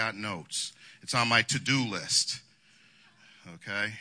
got 0.00 0.16
notes. 0.16 0.72
It's 1.02 1.14
on 1.14 1.28
my 1.28 1.42
to 1.42 1.58
do 1.58 1.84
list. 1.84 2.40
Okay? 3.54 3.92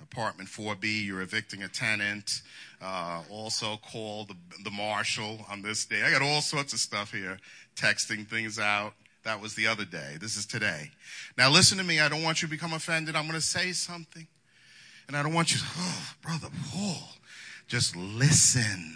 Apartment 0.00 0.48
4B, 0.48 1.04
you're 1.04 1.20
evicting 1.20 1.64
a 1.64 1.68
tenant. 1.68 2.42
Uh, 2.80 3.22
also 3.28 3.76
call 3.78 4.24
the, 4.24 4.36
the 4.62 4.70
marshal 4.70 5.44
on 5.50 5.62
this 5.62 5.84
day. 5.84 6.02
I 6.04 6.12
got 6.12 6.22
all 6.22 6.40
sorts 6.40 6.72
of 6.72 6.78
stuff 6.78 7.12
here, 7.12 7.38
texting 7.74 8.24
things 8.24 8.60
out. 8.60 8.92
That 9.24 9.40
was 9.40 9.56
the 9.56 9.66
other 9.66 9.84
day. 9.84 10.16
This 10.20 10.36
is 10.36 10.46
today. 10.46 10.92
Now 11.36 11.50
listen 11.50 11.76
to 11.78 11.84
me. 11.84 11.98
I 11.98 12.08
don't 12.08 12.22
want 12.22 12.40
you 12.40 12.46
to 12.46 12.54
become 12.54 12.72
offended. 12.72 13.16
I'm 13.16 13.24
going 13.24 13.34
to 13.34 13.40
say 13.40 13.72
something. 13.72 14.28
And 15.08 15.16
I 15.16 15.24
don't 15.24 15.34
want 15.34 15.52
you 15.52 15.58
to, 15.58 15.64
oh, 15.76 16.12
Brother 16.22 16.48
Paul, 16.70 17.02
just 17.66 17.96
listen. 17.96 18.94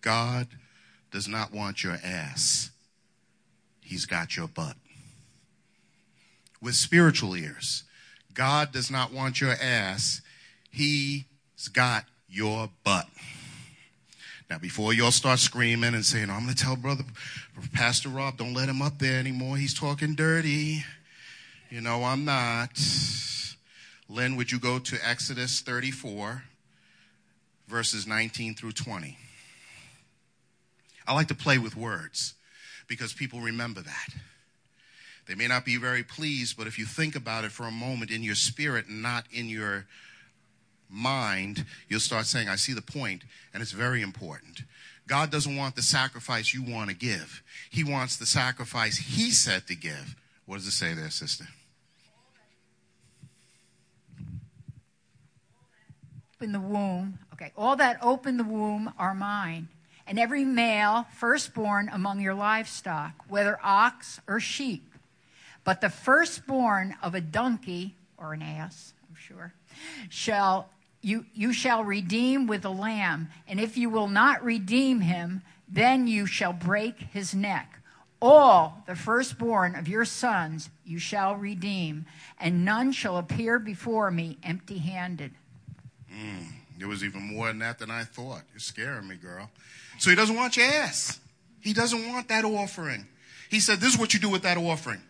God 0.00 0.48
does 1.10 1.28
not 1.28 1.52
want 1.52 1.82
your 1.82 1.98
ass. 2.04 2.70
He's 3.80 4.06
got 4.06 4.36
your 4.36 4.48
butt. 4.48 4.76
With 6.62 6.74
spiritual 6.74 7.36
ears, 7.36 7.84
God 8.34 8.72
does 8.72 8.90
not 8.90 9.12
want 9.12 9.40
your 9.40 9.52
ass. 9.60 10.20
He's 10.70 11.24
got 11.72 12.04
your 12.28 12.70
butt. 12.84 13.08
Now, 14.48 14.58
before 14.58 14.92
y'all 14.92 15.10
start 15.10 15.38
screaming 15.38 15.94
and 15.94 16.04
saying, 16.04 16.28
I'm 16.28 16.44
going 16.44 16.54
to 16.54 16.64
tell 16.64 16.76
brother, 16.76 17.04
Pastor 17.72 18.08
Rob, 18.08 18.36
don't 18.36 18.54
let 18.54 18.68
him 18.68 18.82
up 18.82 18.98
there 18.98 19.18
anymore. 19.18 19.56
He's 19.56 19.74
talking 19.74 20.14
dirty. 20.14 20.84
You 21.70 21.80
know, 21.80 22.02
I'm 22.02 22.24
not. 22.24 22.70
Lynn, 24.08 24.34
would 24.36 24.50
you 24.50 24.58
go 24.58 24.80
to 24.80 24.98
Exodus 25.08 25.60
34, 25.60 26.42
verses 27.68 28.08
19 28.08 28.54
through 28.54 28.72
20? 28.72 29.16
I 31.10 31.12
like 31.12 31.26
to 31.26 31.34
play 31.34 31.58
with 31.58 31.76
words 31.76 32.34
because 32.86 33.12
people 33.12 33.40
remember 33.40 33.80
that. 33.80 34.08
They 35.26 35.34
may 35.34 35.48
not 35.48 35.64
be 35.64 35.76
very 35.76 36.04
pleased, 36.04 36.56
but 36.56 36.68
if 36.68 36.78
you 36.78 36.84
think 36.84 37.16
about 37.16 37.42
it 37.42 37.50
for 37.50 37.64
a 37.64 37.70
moment 37.72 38.12
in 38.12 38.22
your 38.22 38.36
spirit 38.36 38.86
and 38.86 39.02
not 39.02 39.24
in 39.32 39.48
your 39.48 39.86
mind, 40.88 41.64
you'll 41.88 41.98
start 41.98 42.26
saying, 42.26 42.48
I 42.48 42.54
see 42.54 42.74
the 42.74 42.80
point, 42.80 43.24
and 43.52 43.60
it's 43.60 43.72
very 43.72 44.02
important. 44.02 44.62
God 45.08 45.32
doesn't 45.32 45.56
want 45.56 45.74
the 45.74 45.82
sacrifice 45.82 46.54
you 46.54 46.62
want 46.62 46.90
to 46.90 46.94
give. 46.94 47.42
He 47.70 47.82
wants 47.82 48.16
the 48.16 48.24
sacrifice 48.24 48.96
He 48.96 49.32
said 49.32 49.66
to 49.66 49.74
give. 49.74 50.14
What 50.46 50.58
does 50.58 50.68
it 50.68 50.72
say 50.72 50.94
there, 50.94 51.10
sister? 51.10 51.46
In 56.40 56.52
the 56.52 56.60
womb, 56.60 57.18
okay, 57.32 57.50
all 57.56 57.74
that 57.74 57.98
open 58.00 58.36
the 58.36 58.44
womb 58.44 58.92
are 58.96 59.12
mine 59.12 59.66
and 60.10 60.18
every 60.18 60.44
male 60.44 61.06
firstborn 61.14 61.88
among 61.92 62.20
your 62.20 62.34
livestock, 62.34 63.12
whether 63.28 63.60
ox 63.62 64.20
or 64.26 64.40
sheep. 64.40 64.92
But 65.62 65.80
the 65.80 65.88
firstborn 65.88 66.96
of 67.00 67.14
a 67.14 67.20
donkey 67.20 67.94
or 68.18 68.32
an 68.32 68.42
ass, 68.42 68.92
I'm 69.08 69.14
sure, 69.14 69.54
shall 70.08 70.68
you, 71.00 71.26
you 71.32 71.52
shall 71.52 71.84
redeem 71.84 72.48
with 72.48 72.64
a 72.64 72.70
lamb, 72.70 73.28
and 73.46 73.60
if 73.60 73.78
you 73.78 73.88
will 73.88 74.08
not 74.08 74.42
redeem 74.42 75.00
him, 75.00 75.42
then 75.68 76.08
you 76.08 76.26
shall 76.26 76.52
break 76.52 76.98
his 77.12 77.32
neck. 77.32 77.78
All 78.20 78.82
the 78.88 78.96
firstborn 78.96 79.76
of 79.76 79.86
your 79.86 80.04
sons 80.04 80.70
you 80.84 80.98
shall 80.98 81.36
redeem, 81.36 82.04
and 82.36 82.64
none 82.64 82.90
shall 82.90 83.16
appear 83.16 83.60
before 83.60 84.10
me 84.10 84.38
empty 84.42 84.78
handed. 84.78 85.30
Mm, 86.12 86.48
there 86.80 86.88
was 86.88 87.04
even 87.04 87.22
more 87.22 87.48
than 87.48 87.58
that 87.58 87.78
than 87.78 87.90
I 87.90 88.04
thought. 88.04 88.40
You're 88.52 88.60
scaring 88.60 89.06
me, 89.06 89.16
girl. 89.16 89.50
So 89.98 90.08
he 90.08 90.16
doesn't 90.16 90.34
want 90.34 90.56
your 90.56 90.66
ass. 90.66 91.20
He 91.60 91.74
doesn't 91.74 92.08
want 92.08 92.28
that 92.28 92.44
offering. 92.44 93.06
He 93.50 93.60
said, 93.60 93.80
This 93.80 93.92
is 93.92 93.98
what 93.98 94.14
you 94.14 94.20
do 94.20 94.30
with 94.30 94.42
that 94.42 94.56
offering. 94.56 95.02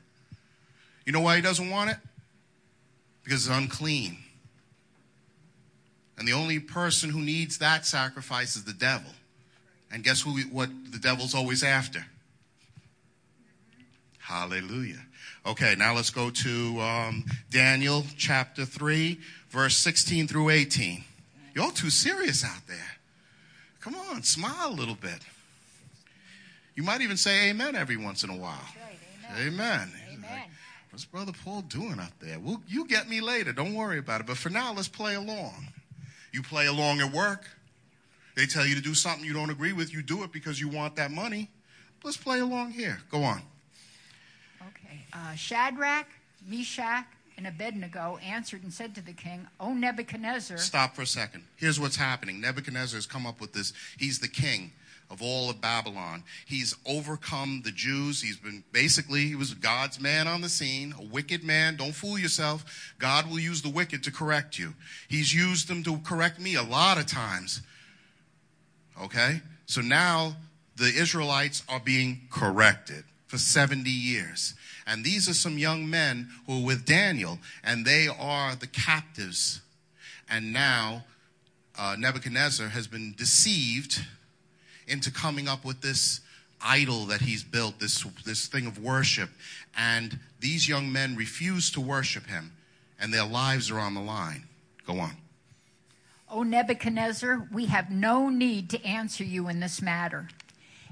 You 1.06 1.12
know 1.12 1.20
why 1.20 1.36
he 1.36 1.42
doesn't 1.42 1.70
want 1.70 1.90
it? 1.90 1.96
Because 3.22 3.46
it's 3.46 3.56
unclean. 3.56 4.18
And 6.18 6.26
the 6.26 6.32
only 6.32 6.58
person 6.58 7.08
who 7.08 7.20
needs 7.20 7.58
that 7.58 7.86
sacrifice 7.86 8.56
is 8.56 8.64
the 8.64 8.72
devil. 8.72 9.12
And 9.92 10.02
guess 10.02 10.20
who? 10.20 10.38
What 10.50 10.70
the 10.90 10.98
devil's 10.98 11.34
always 11.34 11.62
after? 11.62 12.04
Hallelujah. 14.18 15.00
Okay, 15.46 15.74
now 15.78 15.94
let's 15.94 16.10
go 16.10 16.30
to 16.30 16.80
um, 16.80 17.24
Daniel 17.48 18.04
chapter 18.16 18.64
3, 18.64 19.18
verse 19.48 19.76
16 19.78 20.28
through 20.28 20.50
18. 20.50 21.04
You're 21.54 21.64
all 21.64 21.70
too 21.70 21.90
serious 21.90 22.44
out 22.44 22.66
there. 22.68 22.96
Come 23.80 23.94
on, 23.94 24.22
smile 24.22 24.68
a 24.68 24.74
little 24.74 24.94
bit. 24.94 25.20
You 26.74 26.82
might 26.82 27.00
even 27.00 27.16
say 27.16 27.50
amen 27.50 27.76
every 27.76 27.96
once 27.96 28.24
in 28.24 28.30
a 28.30 28.36
while. 28.36 28.60
Right, 28.76 29.38
amen. 29.38 29.48
Amen. 29.48 29.92
amen. 30.12 30.42
What's 30.90 31.04
Brother 31.04 31.32
Paul 31.44 31.62
doing 31.62 31.98
up 31.98 32.12
there? 32.20 32.38
Well, 32.38 32.62
you 32.66 32.86
get 32.86 33.08
me 33.08 33.20
later. 33.20 33.52
Don't 33.52 33.74
worry 33.74 33.98
about 33.98 34.20
it. 34.20 34.26
But 34.26 34.36
for 34.36 34.50
now, 34.50 34.72
let's 34.72 34.88
play 34.88 35.14
along. 35.14 35.68
You 36.32 36.42
play 36.42 36.66
along 36.66 37.00
at 37.00 37.12
work. 37.12 37.44
They 38.36 38.46
tell 38.46 38.66
you 38.66 38.74
to 38.74 38.80
do 38.80 38.94
something 38.94 39.24
you 39.24 39.32
don't 39.32 39.50
agree 39.50 39.72
with. 39.72 39.92
You 39.92 40.02
do 40.02 40.22
it 40.24 40.32
because 40.32 40.60
you 40.60 40.68
want 40.68 40.96
that 40.96 41.10
money. 41.10 41.48
Let's 42.02 42.16
play 42.16 42.40
along 42.40 42.72
here. 42.72 42.98
Go 43.10 43.22
on. 43.22 43.42
Okay. 44.62 45.04
Uh, 45.12 45.34
Shadrach, 45.34 46.06
Meshach, 46.46 47.04
and 47.40 47.46
Abednego 47.46 48.18
answered 48.22 48.62
and 48.62 48.70
said 48.72 48.94
to 48.94 49.00
the 49.00 49.14
king, 49.14 49.46
O 49.58 49.72
Nebuchadnezzar. 49.72 50.58
Stop 50.58 50.94
for 50.94 51.02
a 51.02 51.06
second. 51.06 51.44
Here's 51.56 51.80
what's 51.80 51.96
happening. 51.96 52.38
Nebuchadnezzar 52.38 52.98
has 52.98 53.06
come 53.06 53.26
up 53.26 53.40
with 53.40 53.54
this. 53.54 53.72
He's 53.98 54.18
the 54.18 54.28
king 54.28 54.72
of 55.10 55.22
all 55.22 55.48
of 55.48 55.58
Babylon. 55.58 56.22
He's 56.44 56.76
overcome 56.84 57.62
the 57.64 57.72
Jews. 57.72 58.20
He's 58.20 58.36
been 58.36 58.62
basically, 58.72 59.26
he 59.26 59.34
was 59.36 59.54
God's 59.54 59.98
man 59.98 60.28
on 60.28 60.42
the 60.42 60.50
scene, 60.50 60.94
a 60.98 61.02
wicked 61.02 61.42
man. 61.42 61.76
Don't 61.76 61.94
fool 61.94 62.18
yourself. 62.18 62.92
God 62.98 63.30
will 63.30 63.40
use 63.40 63.62
the 63.62 63.70
wicked 63.70 64.02
to 64.04 64.12
correct 64.12 64.58
you. 64.58 64.74
He's 65.08 65.34
used 65.34 65.66
them 65.66 65.82
to 65.84 65.96
correct 66.04 66.38
me 66.38 66.56
a 66.56 66.62
lot 66.62 66.98
of 66.98 67.06
times. 67.06 67.62
Okay? 69.02 69.40
So 69.64 69.80
now 69.80 70.36
the 70.76 70.92
Israelites 70.94 71.62
are 71.70 71.80
being 71.80 72.20
corrected 72.30 73.04
for 73.30 73.38
70 73.38 73.88
years. 73.88 74.54
And 74.88 75.04
these 75.04 75.28
are 75.28 75.34
some 75.34 75.56
young 75.56 75.88
men 75.88 76.28
who 76.46 76.60
are 76.60 76.66
with 76.66 76.84
Daniel, 76.84 77.38
and 77.62 77.86
they 77.86 78.08
are 78.08 78.56
the 78.56 78.66
captives. 78.66 79.60
And 80.28 80.52
now 80.52 81.04
uh, 81.78 81.94
Nebuchadnezzar 81.96 82.68
has 82.68 82.88
been 82.88 83.14
deceived 83.16 84.04
into 84.88 85.12
coming 85.12 85.46
up 85.46 85.64
with 85.64 85.80
this 85.80 86.20
idol 86.60 87.06
that 87.06 87.20
he's 87.20 87.44
built, 87.44 87.78
this, 87.78 88.02
this 88.24 88.48
thing 88.48 88.66
of 88.66 88.82
worship. 88.82 89.30
And 89.78 90.18
these 90.40 90.68
young 90.68 90.90
men 90.90 91.14
refuse 91.14 91.70
to 91.70 91.80
worship 91.80 92.26
him, 92.26 92.50
and 92.98 93.14
their 93.14 93.24
lives 93.24 93.70
are 93.70 93.78
on 93.78 93.94
the 93.94 94.02
line. 94.02 94.42
Go 94.88 94.98
on. 94.98 95.12
O 96.28 96.42
Nebuchadnezzar, 96.42 97.46
we 97.52 97.66
have 97.66 97.90
no 97.90 98.28
need 98.28 98.70
to 98.70 98.84
answer 98.84 99.22
you 99.22 99.48
in 99.48 99.60
this 99.60 99.80
matter. 99.80 100.28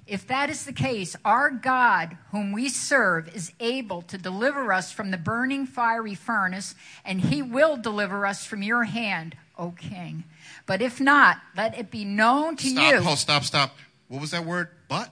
If 0.08 0.26
that 0.28 0.48
is 0.48 0.64
the 0.64 0.72
case, 0.72 1.16
our 1.22 1.50
God, 1.50 2.16
whom 2.30 2.50
we 2.52 2.70
serve, 2.70 3.34
is 3.36 3.52
able 3.60 4.00
to 4.02 4.16
deliver 4.16 4.72
us 4.72 4.90
from 4.90 5.10
the 5.10 5.18
burning 5.18 5.66
fiery 5.66 6.14
furnace, 6.14 6.74
and 7.04 7.20
he 7.20 7.42
will 7.42 7.76
deliver 7.76 8.24
us 8.24 8.44
from 8.46 8.62
your 8.62 8.84
hand, 8.84 9.36
O 9.58 9.72
king. 9.72 10.24
But 10.64 10.80
if 10.80 10.98
not, 10.98 11.36
let 11.54 11.78
it 11.78 11.90
be 11.90 12.06
known 12.06 12.56
to 12.56 12.68
stop, 12.68 12.92
you. 12.92 13.00
Stop, 13.02 13.18
stop, 13.18 13.44
stop. 13.44 13.76
What 14.08 14.22
was 14.22 14.30
that 14.30 14.46
word? 14.46 14.68
But? 14.88 15.10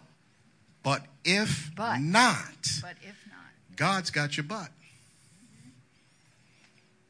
But 0.83 1.03
if 1.25 1.71
but, 1.77 1.99
not. 1.99 2.39
But 2.81 2.95
if 3.03 3.17
not. 3.29 3.77
God's 3.77 4.11
got 4.11 4.39
your 4.39 4.45
butt. 4.45 4.71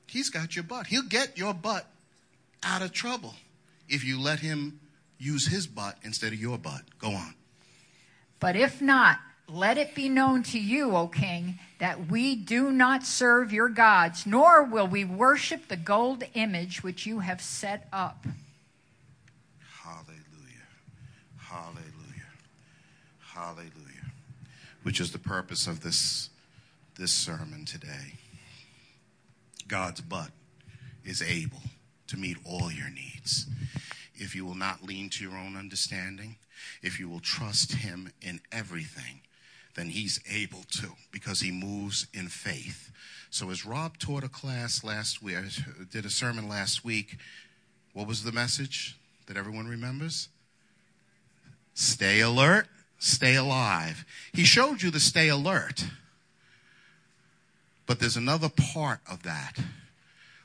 He's 0.09 0.31
got 0.31 0.57
your 0.57 0.65
butt. 0.65 0.89
He'll 0.89 1.03
get 1.03 1.39
your 1.39 1.55
butt 1.55 1.87
out 2.65 2.83
of 2.83 2.93
trouble 2.93 3.35
if 3.89 4.03
you 4.03 4.21
let 4.21 4.41
him 4.41 4.81
use 5.19 5.47
his 5.47 5.69
butt 5.69 5.97
instead 6.03 6.33
of 6.33 6.41
your 6.41 6.59
butt. 6.59 6.83
Go 6.99 7.11
on. 7.11 7.35
But 8.41 8.57
if 8.57 8.81
not, 8.83 9.19
let 9.49 9.79
it 9.79 9.95
be 9.95 10.09
known 10.09 10.43
to 10.45 10.59
you, 10.59 10.97
O 10.97 11.07
king, 11.07 11.59
that 11.79 12.11
we 12.11 12.35
do 12.35 12.71
not 12.71 13.05
serve 13.05 13.53
your 13.53 13.69
gods, 13.69 14.27
nor 14.27 14.65
will 14.65 14.87
we 14.87 15.05
worship 15.05 15.69
the 15.69 15.77
gold 15.77 16.25
image 16.35 16.83
which 16.83 17.07
you 17.07 17.21
have 17.21 17.41
set 17.41 17.87
up. 17.93 18.27
Hallelujah. 19.83 20.67
Hallelujah. 21.39 21.83
Hallelujah. 23.21 23.73
Which 24.83 25.01
is 25.01 25.13
the 25.13 25.19
purpose 25.19 25.67
of 25.67 25.83
this, 25.83 26.31
this 26.99 27.13
sermon 27.13 27.65
today. 27.65 28.15
God's 29.69 30.01
butt 30.01 30.31
is 31.05 31.23
able 31.23 31.63
to 32.09 32.17
meet 32.17 32.37
all 32.45 32.71
your 32.71 32.91
needs. 32.91 33.47
If 34.15 34.35
you 34.35 34.45
will 34.45 34.55
not 34.55 34.83
lean 34.83 35.11
to 35.11 35.25
your 35.25 35.37
own 35.37 35.57
understanding, 35.57 36.37
if 36.83 36.99
you 37.01 37.09
will 37.09 37.21
trust 37.21 37.73
Him 37.73 38.13
in 38.21 38.41
everything, 38.53 39.21
then 39.77 39.91
he's 39.91 40.21
able 40.29 40.65
to 40.71 40.89
because 41.13 41.41
he 41.41 41.53
moves 41.53 42.07
in 42.13 42.29
faith. 42.29 42.91
So 43.31 43.51
as 43.51 43.65
Rob 43.65 43.99
taught 43.99 44.25
a 44.25 44.29
class 44.29 44.83
last 44.83 45.23
week, 45.23 45.37
did 45.93 46.05
a 46.05 46.11
sermon 46.11 46.49
last 46.49 46.85
week, 46.85 47.19
what 47.93 48.09
was 48.09 48.25
the 48.25 48.33
message 48.33 48.97
that 49.27 49.37
everyone 49.37 49.69
remembers? 49.69 50.29
Stay 51.75 52.21
alert, 52.21 52.69
stay 52.99 53.37
alive. 53.37 54.07
He 54.33 54.45
showed 54.45 54.83
you 54.83 54.91
the 54.91 55.01
stay 55.01 55.29
alert. 55.29 55.85
But 57.85 58.01
there's 58.01 58.17
another 58.17 58.49
part 58.49 59.01
of 59.09 59.23
that. 59.25 59.59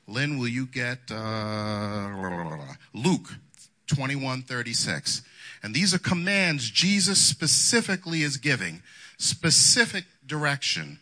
Lynn, 0.07 0.37
will 0.37 0.49
you 0.49 0.65
get 0.65 1.09
uh, 1.09 2.75
Luke 2.93 3.29
21 3.87 4.41
36? 4.43 5.21
And 5.63 5.73
these 5.73 5.93
are 5.93 5.99
commands 5.99 6.69
Jesus 6.69 7.19
specifically 7.19 8.23
is 8.23 8.37
giving, 8.37 8.81
specific 9.17 10.05
direction. 10.25 10.99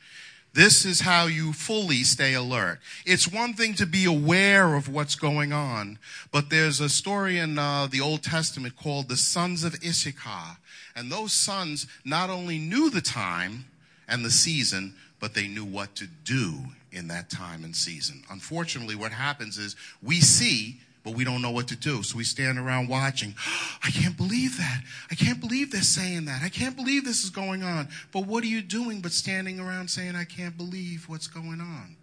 This 0.53 0.83
is 0.83 1.01
how 1.01 1.27
you 1.27 1.53
fully 1.53 2.03
stay 2.03 2.33
alert. 2.33 2.79
It's 3.05 3.31
one 3.31 3.53
thing 3.53 3.75
to 3.75 3.85
be 3.85 4.05
aware 4.05 4.75
of 4.75 4.89
what's 4.89 5.15
going 5.15 5.53
on, 5.53 5.99
but 6.31 6.49
there's 6.49 6.79
a 6.79 6.89
story 6.89 7.37
in 7.37 7.59
uh, 7.59 7.87
the 7.89 8.01
Old 8.01 8.23
Testament 8.23 8.75
called 8.75 9.09
the 9.09 9.15
sons 9.15 9.63
of 9.63 9.75
Issachar. 9.75 10.57
And 10.95 11.11
those 11.11 11.33
sons 11.33 11.85
not 12.03 12.29
only 12.29 12.57
knew 12.57 12.89
the 12.89 13.01
time 13.01 13.65
and 14.07 14.25
the 14.25 14.31
season, 14.31 14.95
but 15.19 15.33
they 15.33 15.47
knew 15.47 15.65
what 15.65 15.95
to 15.95 16.07
do 16.25 16.55
in 16.91 17.07
that 17.09 17.29
time 17.29 17.63
and 17.63 17.75
season. 17.75 18.23
Unfortunately, 18.31 18.95
what 18.95 19.11
happens 19.11 19.57
is 19.57 19.75
we 20.01 20.19
see 20.19 20.79
but 21.03 21.13
we 21.15 21.23
don't 21.23 21.41
know 21.41 21.51
what 21.51 21.67
to 21.69 21.75
do. 21.75 22.03
So 22.03 22.17
we 22.17 22.23
stand 22.23 22.57
around 22.59 22.87
watching. 22.89 23.35
I 23.83 23.89
can't 23.91 24.15
believe 24.17 24.57
that. 24.57 24.83
I 25.11 25.15
can't 25.15 25.39
believe 25.39 25.71
they're 25.71 25.81
saying 25.81 26.25
that. 26.25 26.41
I 26.43 26.49
can't 26.49 26.75
believe 26.75 27.05
this 27.05 27.23
is 27.23 27.29
going 27.29 27.63
on. 27.63 27.87
But 28.11 28.25
what 28.25 28.43
are 28.43 28.47
you 28.47 28.61
doing 28.61 29.01
but 29.01 29.11
standing 29.11 29.59
around 29.59 29.89
saying, 29.89 30.15
I 30.15 30.25
can't 30.25 30.57
believe 30.57 31.05
what's 31.07 31.27
going 31.27 31.61
on? 31.61 31.95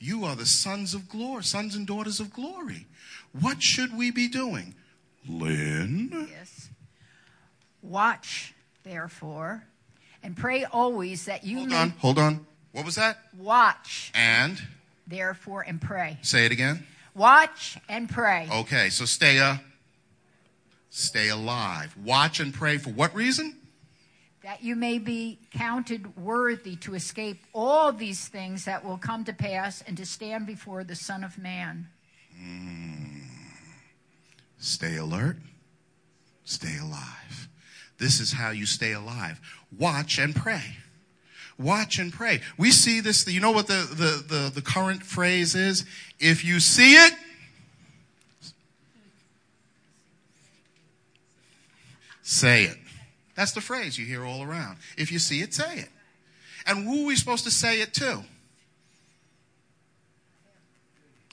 You 0.00 0.24
are 0.24 0.34
the 0.36 0.46
sons 0.46 0.92
of 0.94 1.08
glory, 1.08 1.44
sons 1.44 1.74
and 1.74 1.86
daughters 1.86 2.20
of 2.20 2.32
glory. 2.32 2.86
What 3.38 3.62
should 3.62 3.96
we 3.96 4.10
be 4.10 4.28
doing? 4.28 4.74
Lynn? 5.26 6.28
Yes. 6.30 6.68
Watch, 7.82 8.54
therefore, 8.82 9.64
and 10.22 10.36
pray 10.36 10.64
always 10.64 11.26
that 11.26 11.44
you 11.44 11.58
Hold 11.58 11.68
may 11.70 11.76
on, 11.76 11.90
hold 11.90 12.18
on. 12.18 12.46
What 12.72 12.84
was 12.84 12.94
that? 12.96 13.18
watch, 13.36 14.10
And 14.14 14.60
therefore, 15.06 15.62
and 15.62 15.80
pray. 15.80 16.18
say 16.22 16.46
it 16.46 16.52
again. 16.52 16.86
Watch 17.14 17.78
and 17.88 18.08
pray. 18.08 18.48
Okay, 18.50 18.90
so 18.90 19.04
stay 19.04 19.38
uh 19.38 19.56
stay 20.90 21.28
alive. 21.28 21.96
Watch 22.02 22.40
and 22.40 22.52
pray 22.52 22.78
for 22.78 22.90
what 22.90 23.14
reason? 23.14 23.56
that 24.44 24.62
you 24.62 24.76
may 24.76 24.98
be 24.98 25.38
counted 25.52 26.18
worthy 26.18 26.76
to 26.76 26.94
escape 26.94 27.42
all 27.54 27.90
these 27.92 28.28
things 28.28 28.66
that 28.66 28.84
will 28.84 28.98
come 28.98 29.24
to 29.24 29.32
pass 29.32 29.82
and 29.86 29.96
to 29.96 30.04
stand 30.04 30.46
before 30.46 30.84
the 30.84 30.94
Son 30.94 31.24
of 31.24 31.38
Man. 31.38 31.88
Stay 34.58 34.96
alert. 34.96 35.38
Stay 36.44 36.76
alive. 36.76 37.48
This 37.96 38.20
is 38.20 38.32
how 38.32 38.50
you 38.50 38.66
stay 38.66 38.92
alive. 38.92 39.40
Watch 39.76 40.18
and 40.18 40.36
pray. 40.36 40.76
Watch 41.58 41.98
and 41.98 42.12
pray. 42.12 42.40
We 42.58 42.70
see 42.70 43.00
this. 43.00 43.26
You 43.28 43.40
know 43.40 43.52
what 43.52 43.66
the, 43.68 43.74
the, 43.74 44.34
the, 44.34 44.52
the 44.54 44.62
current 44.62 45.02
phrase 45.04 45.54
is? 45.54 45.84
If 46.18 46.44
you 46.44 46.58
see 46.58 46.94
it, 46.94 47.14
say 52.22 52.64
it. 52.64 52.76
That's 53.36 53.52
the 53.52 53.60
phrase 53.60 53.98
you 53.98 54.06
hear 54.06 54.24
all 54.24 54.42
around. 54.42 54.78
If 54.96 55.12
you 55.12 55.18
see 55.18 55.40
it, 55.40 55.54
say 55.54 55.78
it. 55.78 55.88
And 56.66 56.84
who 56.84 57.04
are 57.04 57.06
we 57.06 57.16
supposed 57.16 57.44
to 57.44 57.50
say 57.50 57.80
it 57.80 57.94
to? 57.94 58.22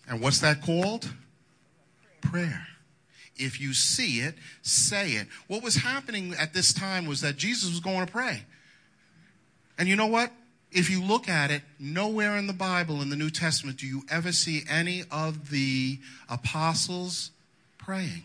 And 0.08 0.22
what's 0.22 0.40
that 0.40 0.62
called? 0.62 1.12
Prayer. 2.22 2.68
If 3.38 3.62
you 3.62 3.74
see 3.74 4.20
it, 4.20 4.36
say 4.62 5.12
it. 5.12 5.28
What 5.48 5.64
was 5.64 5.78
happening 5.78 6.36
at 6.38 6.54
this 6.54 6.74
time 6.74 7.06
was 7.06 7.22
that 7.22 7.38
Jesus 7.38 7.70
was 7.70 7.80
going 7.80 8.06
to 8.06 8.12
pray. 8.12 8.44
And 9.82 9.90
you 9.90 9.96
know 9.96 10.06
what? 10.06 10.32
If 10.72 10.92
you 10.92 11.04
look 11.04 11.28
at 11.28 11.50
it, 11.50 11.64
nowhere 11.80 12.38
in 12.38 12.46
the 12.46 12.54
Bible, 12.54 13.02
in 13.02 13.10
the 13.10 13.16
New 13.16 13.32
Testament, 13.32 13.78
do 13.78 13.88
you 13.88 14.04
ever 14.12 14.32
see 14.32 14.62
any 14.70 15.06
of 15.10 15.50
the 15.50 15.98
apostles 16.30 17.32
praying. 17.80 18.22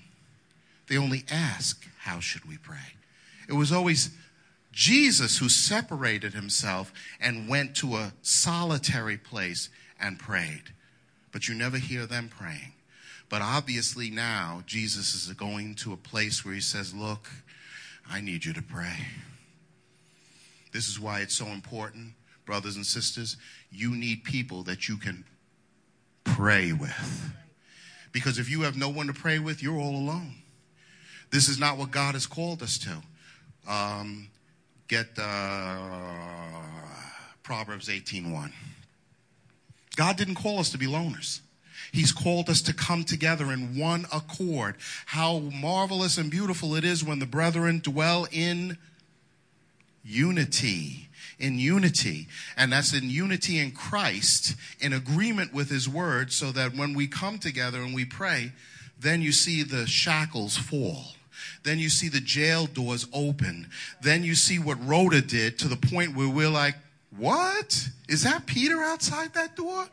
They 0.87 0.99
only 0.99 1.25
ask, 1.31 1.83
How 2.01 2.21
should 2.21 2.45
we 2.45 2.59
pray? 2.59 2.93
It 3.49 3.55
was 3.55 3.73
always 3.73 4.11
Jesus 4.71 5.39
who 5.39 5.49
separated 5.49 6.35
himself 6.35 6.93
and 7.19 7.49
went 7.49 7.75
to 7.77 7.97
a 7.97 8.13
solitary 8.21 9.17
place 9.17 9.71
and 9.99 10.19
prayed. 10.19 10.75
But 11.33 11.49
you 11.49 11.55
never 11.55 11.79
hear 11.79 12.05
them 12.05 12.29
praying. 12.29 12.75
But 13.31 13.41
obviously 13.41 14.11
now 14.11 14.63
Jesus 14.67 15.15
is 15.15 15.33
going 15.33 15.77
to 15.77 15.95
a 15.95 15.97
place 15.97 16.45
where 16.45 16.53
he 16.53 16.61
says, 16.61 16.93
Look, 16.93 17.31
I 18.07 18.21
need 18.21 18.45
you 18.45 18.53
to 18.53 18.63
pray. 18.63 19.07
This 20.77 20.89
is 20.89 21.01
why 21.01 21.21
it's 21.21 21.35
so 21.35 21.47
important, 21.47 22.13
brothers 22.45 22.77
and 22.77 22.85
sisters. 22.85 23.39
You 23.71 23.97
need 23.97 24.25
people 24.25 24.63
that 24.65 24.91
you 24.91 24.99
can 24.99 25.25
pray 26.23 26.75
with. 26.75 27.33
Because 28.13 28.39
if 28.39 28.51
you 28.51 28.61
have 28.61 28.77
no 28.77 28.91
one 28.91 29.07
to 29.07 29.15
pray 29.15 29.39
with, 29.39 29.63
you're 29.63 29.79
all 29.79 29.97
alone. 29.97 30.35
This 31.31 31.49
is 31.49 31.59
not 31.59 31.79
what 31.79 31.93
God 31.93 32.13
has 32.13 32.27
called 32.27 32.63
us 32.63 32.77
to. 32.81 32.99
Um, 33.67 34.29
get 34.87 35.07
uh, 35.19 36.61
Proverbs 37.43 37.89
18:1. 37.89 38.53
God 39.97 40.19
didn't 40.19 40.35
call 40.35 40.59
us 40.59 40.69
to 40.73 40.77
be 40.77 40.87
loners. 40.87 41.41
He's 41.91 42.13
called 42.13 42.51
us 42.51 42.61
to 42.61 42.75
come 42.75 43.05
together 43.05 43.51
in 43.51 43.79
one 43.79 44.05
accord. 44.13 44.77
How 45.07 45.39
marvelous 45.39 46.19
and 46.19 46.31
beautiful 46.31 46.75
it 46.75 46.85
is 46.85 47.03
when 47.03 47.19
the 47.19 47.25
brethren 47.25 47.81
dwell 47.83 48.29
in 48.31 48.77
unity. 50.07 51.09
In 51.39 51.59
unity. 51.59 52.29
And 52.57 52.73
that's 52.73 52.95
in 52.95 53.11
unity 53.11 53.59
in 53.59 53.73
Christ, 53.73 54.55
in 54.81 54.93
agreement 54.93 55.53
with 55.53 55.69
His 55.69 55.89
word, 55.89 56.33
so 56.33 56.51
that 56.53 56.75
when 56.75 56.95
we 56.95 57.07
come 57.07 57.39
together 57.39 57.83
and 57.83 57.95
we 57.95 58.07
pray, 58.07 58.53
then 58.99 59.21
you 59.21 59.33
see 59.33 59.63
the 59.63 59.87
shackles 59.87 60.57
fall. 60.57 61.05
Then 61.63 61.79
you 61.79 61.89
see 61.89 62.09
the 62.09 62.21
jail 62.21 62.67
doors 62.67 63.07
open. 63.13 63.69
Then 64.01 64.23
you 64.23 64.35
see 64.35 64.59
what 64.59 64.83
Rhoda 64.87 65.21
did 65.21 65.59
to 65.59 65.69
the 65.69 65.77
point 65.77 66.17
where 66.17 66.29
we're 66.29 66.49
like, 66.49 66.77
what? 67.17 67.89
Is 68.09 68.23
that 68.23 68.47
Peter 68.47 68.81
outside 68.83 69.35
that 69.35 69.57
door? 69.57 69.87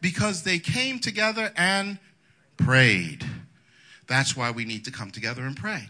Because 0.00 0.42
they 0.42 0.58
came 0.58 0.98
together 0.98 1.52
and 1.56 1.98
prayed. 2.56 3.24
That's 4.06 4.36
why 4.36 4.50
we 4.50 4.64
need 4.64 4.84
to 4.86 4.90
come 4.90 5.10
together 5.10 5.42
and 5.42 5.56
pray. 5.56 5.88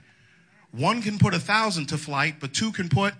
One 0.72 1.02
can 1.02 1.18
put 1.18 1.34
a 1.34 1.40
thousand 1.40 1.86
to 1.86 1.98
flight, 1.98 2.36
but 2.38 2.52
two 2.52 2.70
can 2.70 2.88
put 2.88 3.14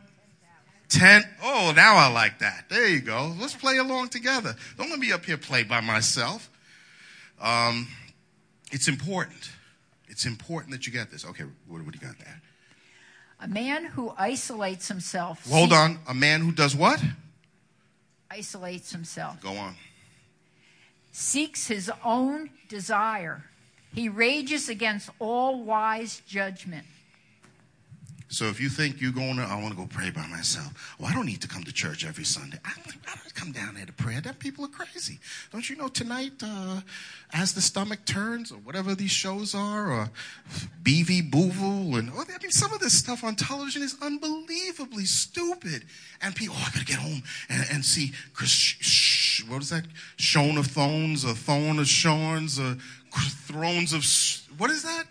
ten. 0.91 1.23
Oh, 1.43 1.73
now 1.75 1.97
I 1.97 2.09
like 2.09 2.41
that. 2.41 2.67
There 2.69 2.87
you 2.87 3.01
go. 3.01 3.35
Let's 3.39 3.55
play 3.55 3.79
along 3.79 4.09
together. 4.09 4.55
Don't 4.77 4.91
let 4.91 4.99
me 4.99 5.13
up 5.13 5.25
here 5.25 5.39
play 5.39 5.63
by 5.63 5.81
myself. 5.81 6.51
Um, 7.41 7.89
it's 8.71 8.89
important. 8.89 9.51
It's 10.09 10.27
important 10.27 10.73
that 10.73 10.87
you 10.87 10.93
get 10.93 11.11
this. 11.11 11.25
Okay, 11.25 11.45
what, 11.67 11.83
what 11.83 11.93
do 11.93 11.99
you 11.99 12.07
got 12.07 12.19
there? 12.19 12.43
A 13.41 13.49
man 13.49 13.87
who 13.87 14.13
isolates 14.19 14.89
himself. 14.89 15.49
Hold 15.49 15.73
on. 15.73 16.01
A 16.07 16.13
man 16.13 16.43
who 16.43 16.53
does 16.53 16.77
what? 16.77 17.03
Isolates 18.31 18.93
himself. 18.93 19.41
Go 19.41 19.53
on. 19.57 19.77
Seeks 21.13 21.67
his 21.67 21.91
own 22.05 22.51
desire. 22.69 23.45
He 23.95 24.09
rages 24.09 24.69
against 24.69 25.09
all 25.19 25.63
wise 25.65 26.21
judgment. 26.27 26.85
So 28.33 28.45
if 28.45 28.61
you 28.61 28.69
think 28.69 29.01
you're 29.01 29.11
going 29.11 29.37
to, 29.37 29.43
I 29.43 29.61
want 29.61 29.71
to 29.71 29.77
go 29.77 29.89
pray 29.91 30.11
by 30.11 30.25
myself. 30.29 30.95
Well, 31.01 31.11
I 31.11 31.15
don't 31.15 31.27
need 31.27 31.43
to 31.43 31.49
come 31.49 31.65
to 31.65 31.73
church 31.73 32.07
every 32.07 32.23
Sunday. 32.23 32.59
I 32.65 32.71
don't, 32.77 32.97
I 33.09 33.17
don't 33.17 33.35
come 33.35 33.51
down 33.51 33.75
there 33.75 33.87
to 33.87 33.93
pray. 33.93 34.21
That 34.21 34.39
people 34.39 34.65
are 34.65 34.69
crazy. 34.69 35.19
Don't 35.53 35.69
you 35.69 35.75
know 35.75 35.89
tonight, 35.89 36.35
uh, 36.41 36.81
as 37.33 37.55
the 37.55 37.61
stomach 37.61 38.05
turns, 38.05 38.53
or 38.53 38.59
whatever 38.59 38.95
these 38.95 39.11
shows 39.11 39.53
are, 39.53 39.91
or 39.91 40.11
BV 40.85 41.29
Boovel, 41.33 41.99
and 41.99 42.13
oh, 42.15 42.21
I 42.21 42.39
mean, 42.41 42.53
some 42.53 42.73
of 42.73 42.79
this 42.79 42.97
stuff 42.97 43.25
on 43.25 43.35
television 43.35 43.83
is 43.83 43.97
unbelievably 44.01 45.07
stupid. 45.07 45.85
And 46.23 46.33
people, 46.33 46.55
oh, 46.57 46.65
I 46.69 46.71
gotta 46.73 46.87
get 46.87 46.99
home 46.99 47.25
and, 47.49 47.67
and 47.73 47.85
see 47.85 48.13
sh, 48.45 48.77
sh, 48.81 49.45
what 49.49 49.61
is 49.61 49.71
that? 49.71 49.87
Shone 50.19 50.57
of 50.57 50.69
Thrones, 50.69 51.25
or 51.25 51.35
Thorn 51.35 51.81
of 51.81 51.89
Shorns, 51.89 52.61
or 52.61 52.77
Thrones 53.13 53.93
of, 53.93 54.05
what 54.57 54.71
is 54.71 54.85
that? 54.85 55.07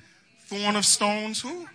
Thorn 0.45 0.77
of 0.77 0.85
Stones? 0.85 1.41
Who? 1.41 1.67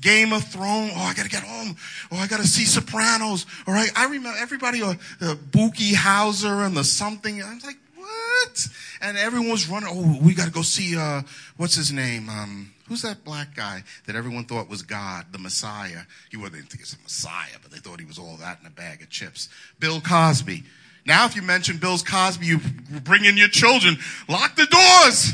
Game 0.00 0.32
of 0.32 0.44
Thrones. 0.44 0.92
Oh, 0.94 1.00
I 1.00 1.14
gotta 1.14 1.28
get 1.28 1.42
home. 1.42 1.76
Oh, 2.12 2.16
I 2.16 2.26
gotta 2.26 2.46
see 2.46 2.64
Sopranos. 2.64 3.46
All 3.66 3.74
right. 3.74 3.90
I 3.96 4.04
remember 4.04 4.38
everybody, 4.38 4.82
uh, 4.82 4.94
the 5.20 5.36
Buki 5.50 5.94
Hauser 5.94 6.62
and 6.62 6.76
the 6.76 6.84
something. 6.84 7.42
I 7.42 7.54
was 7.54 7.64
like, 7.64 7.78
what? 7.96 8.68
And 9.00 9.16
everyone 9.16 9.50
was 9.50 9.68
running. 9.68 9.88
Oh, 9.90 10.18
we 10.22 10.34
gotta 10.34 10.50
go 10.50 10.62
see, 10.62 10.96
uh, 10.96 11.22
what's 11.56 11.74
his 11.74 11.92
name? 11.92 12.28
Um, 12.28 12.74
Who's 12.88 13.02
that 13.02 13.24
black 13.24 13.54
guy 13.56 13.82
that 14.06 14.14
everyone 14.14 14.44
thought 14.44 14.68
was 14.68 14.82
God, 14.82 15.26
the 15.32 15.38
Messiah? 15.38 16.02
He 16.30 16.36
wasn't 16.36 16.68
think 16.68 16.74
he 16.74 16.80
was 16.80 16.92
a 16.92 17.02
Messiah, 17.02 17.56
but 17.62 17.70
they 17.70 17.78
thought 17.78 17.98
he 17.98 18.04
was 18.04 18.18
all 18.18 18.36
that 18.36 18.60
in 18.60 18.66
a 18.66 18.70
bag 18.70 19.00
of 19.00 19.08
chips. 19.08 19.48
Bill 19.80 20.00
Cosby. 20.02 20.62
Now, 21.06 21.24
if 21.24 21.34
you 21.34 21.42
mention 21.42 21.78
Bill 21.78 21.96
Cosby, 21.98 22.46
you 22.46 22.60
bring 23.02 23.24
in 23.24 23.38
your 23.38 23.48
children. 23.48 23.96
Lock 24.28 24.56
the 24.56 24.66
doors. 24.66 25.32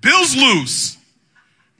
Bill's 0.00 0.34
loose. 0.34 0.96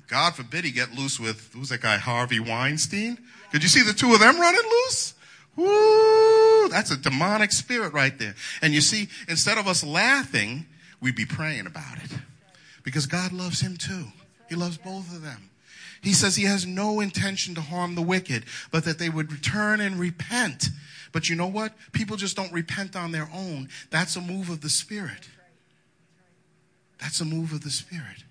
God 0.07 0.35
forbid 0.35 0.65
he 0.65 0.71
get 0.71 0.95
loose 0.95 1.19
with, 1.19 1.51
who's 1.53 1.71
that 1.71 1.81
guy, 1.81 1.97
Harvey 1.97 2.41
Weinstein? 2.41 3.19
Could 3.51 3.63
you 3.63 3.69
see 3.69 3.83
the 3.83 3.93
two 3.93 4.13
of 4.15 4.21
them 4.21 4.41
running 4.41 4.63
loose? 4.63 5.15
Woo! 5.57 6.69
That's 6.69 6.91
a 6.91 6.97
demonic 6.97 7.51
spirit 7.51 7.93
right 7.93 8.17
there. 8.19 8.35
And 8.63 8.75
you 8.75 8.81
see, 8.81 9.09
instead 9.29 9.59
of 9.59 9.67
us 9.67 9.83
laughing, 9.83 10.67
we'd 11.01 11.17
be 11.17 11.25
praying 11.25 11.67
about 11.67 11.99
it. 12.05 12.11
Because 12.83 13.07
God 13.07 13.33
loves 13.33 13.61
him 13.61 13.77
too. 13.77 14.07
He 14.49 14.55
loves 14.55 14.77
both 14.77 15.13
of 15.15 15.23
them. 15.23 15.51
He 16.03 16.13
says 16.13 16.37
he 16.37 16.45
has 16.45 16.67
no 16.67 17.01
intention 17.01 17.55
to 17.57 17.61
harm 17.61 17.95
the 17.95 18.03
wicked, 18.03 18.45
but 18.71 18.85
that 18.85 18.99
they 18.99 19.09
would 19.09 19.33
return 19.33 19.81
and 19.81 19.99
repent. 19.99 20.69
But 21.11 21.29
you 21.29 21.35
know 21.35 21.49
what? 21.49 21.73
People 21.93 22.17
just 22.17 22.37
don't 22.37 22.53
repent 22.53 22.95
on 22.95 23.11
their 23.11 23.29
own. 23.35 23.69
That's 23.91 24.15
a 24.15 24.21
move 24.21 24.51
of 24.51 24.61
the 24.61 24.69
Spirit. 24.69 25.29
That's 27.01 27.21
a 27.21 27.25
move 27.25 27.53
of 27.53 27.63
the 27.63 27.71
Spirit. 27.71 28.25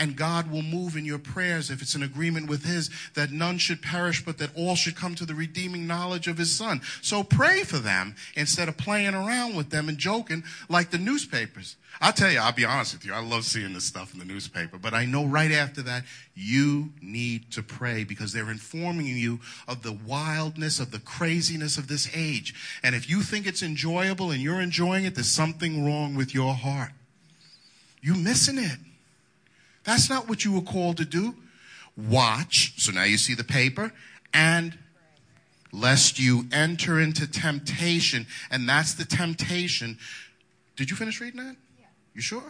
And 0.00 0.16
God 0.16 0.50
will 0.50 0.62
move 0.62 0.96
in 0.96 1.04
your 1.04 1.18
prayers 1.18 1.70
if 1.70 1.82
it's 1.82 1.94
an 1.94 2.02
agreement 2.02 2.48
with 2.48 2.64
His 2.64 2.88
that 3.14 3.30
none 3.30 3.58
should 3.58 3.82
perish, 3.82 4.24
but 4.24 4.38
that 4.38 4.56
all 4.56 4.74
should 4.74 4.96
come 4.96 5.14
to 5.16 5.26
the 5.26 5.34
redeeming 5.34 5.86
knowledge 5.86 6.26
of 6.26 6.38
His 6.38 6.50
Son. 6.50 6.80
So 7.02 7.22
pray 7.22 7.64
for 7.64 7.76
them 7.76 8.16
instead 8.34 8.68
of 8.68 8.78
playing 8.78 9.14
around 9.14 9.56
with 9.56 9.68
them 9.68 9.90
and 9.90 9.98
joking 9.98 10.42
like 10.70 10.90
the 10.90 10.96
newspapers. 10.96 11.76
I'll 12.00 12.14
tell 12.14 12.30
you, 12.30 12.38
I'll 12.38 12.52
be 12.52 12.64
honest 12.64 12.94
with 12.94 13.04
you, 13.04 13.12
I 13.12 13.20
love 13.20 13.44
seeing 13.44 13.74
this 13.74 13.84
stuff 13.84 14.14
in 14.14 14.18
the 14.18 14.24
newspaper, 14.24 14.78
but 14.78 14.94
I 14.94 15.04
know 15.04 15.26
right 15.26 15.52
after 15.52 15.82
that, 15.82 16.04
you 16.34 16.94
need 17.02 17.50
to 17.50 17.62
pray 17.62 18.04
because 18.04 18.32
they're 18.32 18.50
informing 18.50 19.06
you 19.06 19.40
of 19.68 19.82
the 19.82 19.92
wildness, 19.92 20.80
of 20.80 20.92
the 20.92 20.98
craziness 20.98 21.76
of 21.76 21.88
this 21.88 22.08
age. 22.16 22.54
And 22.82 22.94
if 22.94 23.10
you 23.10 23.20
think 23.20 23.46
it's 23.46 23.62
enjoyable 23.62 24.30
and 24.30 24.40
you're 24.40 24.62
enjoying 24.62 25.04
it, 25.04 25.14
there's 25.14 25.30
something 25.30 25.84
wrong 25.84 26.14
with 26.14 26.32
your 26.32 26.54
heart. 26.54 26.92
You're 28.00 28.16
missing 28.16 28.56
it. 28.56 28.78
That's 29.90 30.08
not 30.08 30.28
what 30.28 30.44
you 30.44 30.52
were 30.52 30.60
called 30.60 30.98
to 30.98 31.04
do. 31.04 31.34
Watch. 31.96 32.74
So 32.80 32.92
now 32.92 33.02
you 33.02 33.18
see 33.18 33.34
the 33.34 33.42
paper. 33.42 33.92
And 34.32 34.78
lest 35.72 36.20
you 36.20 36.44
enter 36.52 37.00
into 37.00 37.26
temptation. 37.28 38.28
And 38.52 38.68
that's 38.68 38.94
the 38.94 39.04
temptation. 39.04 39.98
Did 40.76 40.90
you 40.90 40.96
finish 40.96 41.20
reading 41.20 41.44
that? 41.44 41.56
Yeah. 41.76 41.86
You 42.14 42.20
sure? 42.20 42.40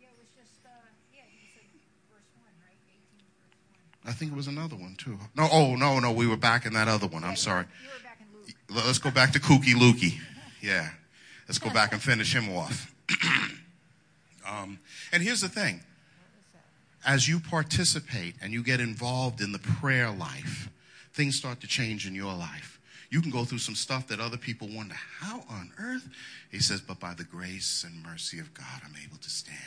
Yeah, 0.00 0.06
it 0.06 0.14
was 0.20 0.28
just, 0.36 0.64
uh, 0.64 0.68
yeah, 1.12 1.22
you 1.32 1.48
said 1.52 1.64
verse 2.12 2.22
1, 2.36 2.44
right? 2.62 2.78
18 2.88 3.26
verse 3.42 3.56
1. 4.04 4.12
I 4.12 4.14
think 4.14 4.30
it 4.30 4.36
was 4.36 4.46
another 4.46 4.76
one 4.76 4.94
too. 4.96 5.18
No, 5.36 5.48
oh, 5.50 5.74
no, 5.74 5.98
no. 5.98 6.12
We 6.12 6.28
were 6.28 6.36
back 6.36 6.64
in 6.64 6.74
that 6.74 6.86
other 6.86 7.08
one. 7.08 7.24
I'm 7.24 7.30
Yeah, 7.30 7.34
sorry. 7.34 7.64
You 7.82 7.88
were 7.88 8.04
back 8.04 8.20
in 8.20 8.38
Luke. 8.38 8.84
Let's 8.86 8.98
go 8.98 9.10
back 9.10 9.32
to 9.32 9.40
Kooky 9.40 9.74
Lukey. 9.74 10.20
Yeah. 10.62 10.90
Let's 11.48 11.58
go 11.58 11.70
back 11.70 11.92
and 11.92 12.00
finish 12.00 12.32
him 12.34 12.56
off. 12.56 12.94
um, 14.48 14.78
and 15.12 15.22
here's 15.22 15.42
the 15.42 15.48
thing 15.48 15.82
as 17.06 17.28
you 17.28 17.40
participate 17.40 18.34
and 18.42 18.52
you 18.52 18.62
get 18.62 18.80
involved 18.80 19.40
in 19.40 19.52
the 19.52 19.58
prayer 19.58 20.10
life, 20.10 20.68
things 21.12 21.36
start 21.36 21.60
to 21.60 21.66
change 21.66 22.06
in 22.06 22.14
your 22.14 22.34
life. 22.34 22.80
You 23.10 23.20
can 23.20 23.30
go 23.30 23.44
through 23.44 23.58
some 23.58 23.74
stuff 23.74 24.08
that 24.08 24.18
other 24.18 24.36
people 24.36 24.68
wonder, 24.68 24.96
how 25.20 25.44
on 25.48 25.70
earth? 25.78 26.08
He 26.50 26.58
says, 26.58 26.80
but 26.80 26.98
by 26.98 27.14
the 27.14 27.24
grace 27.24 27.84
and 27.86 28.02
mercy 28.02 28.38
of 28.40 28.52
God, 28.54 28.82
I'm 28.84 28.94
able 29.04 29.18
to 29.18 29.30
stand. 29.30 29.58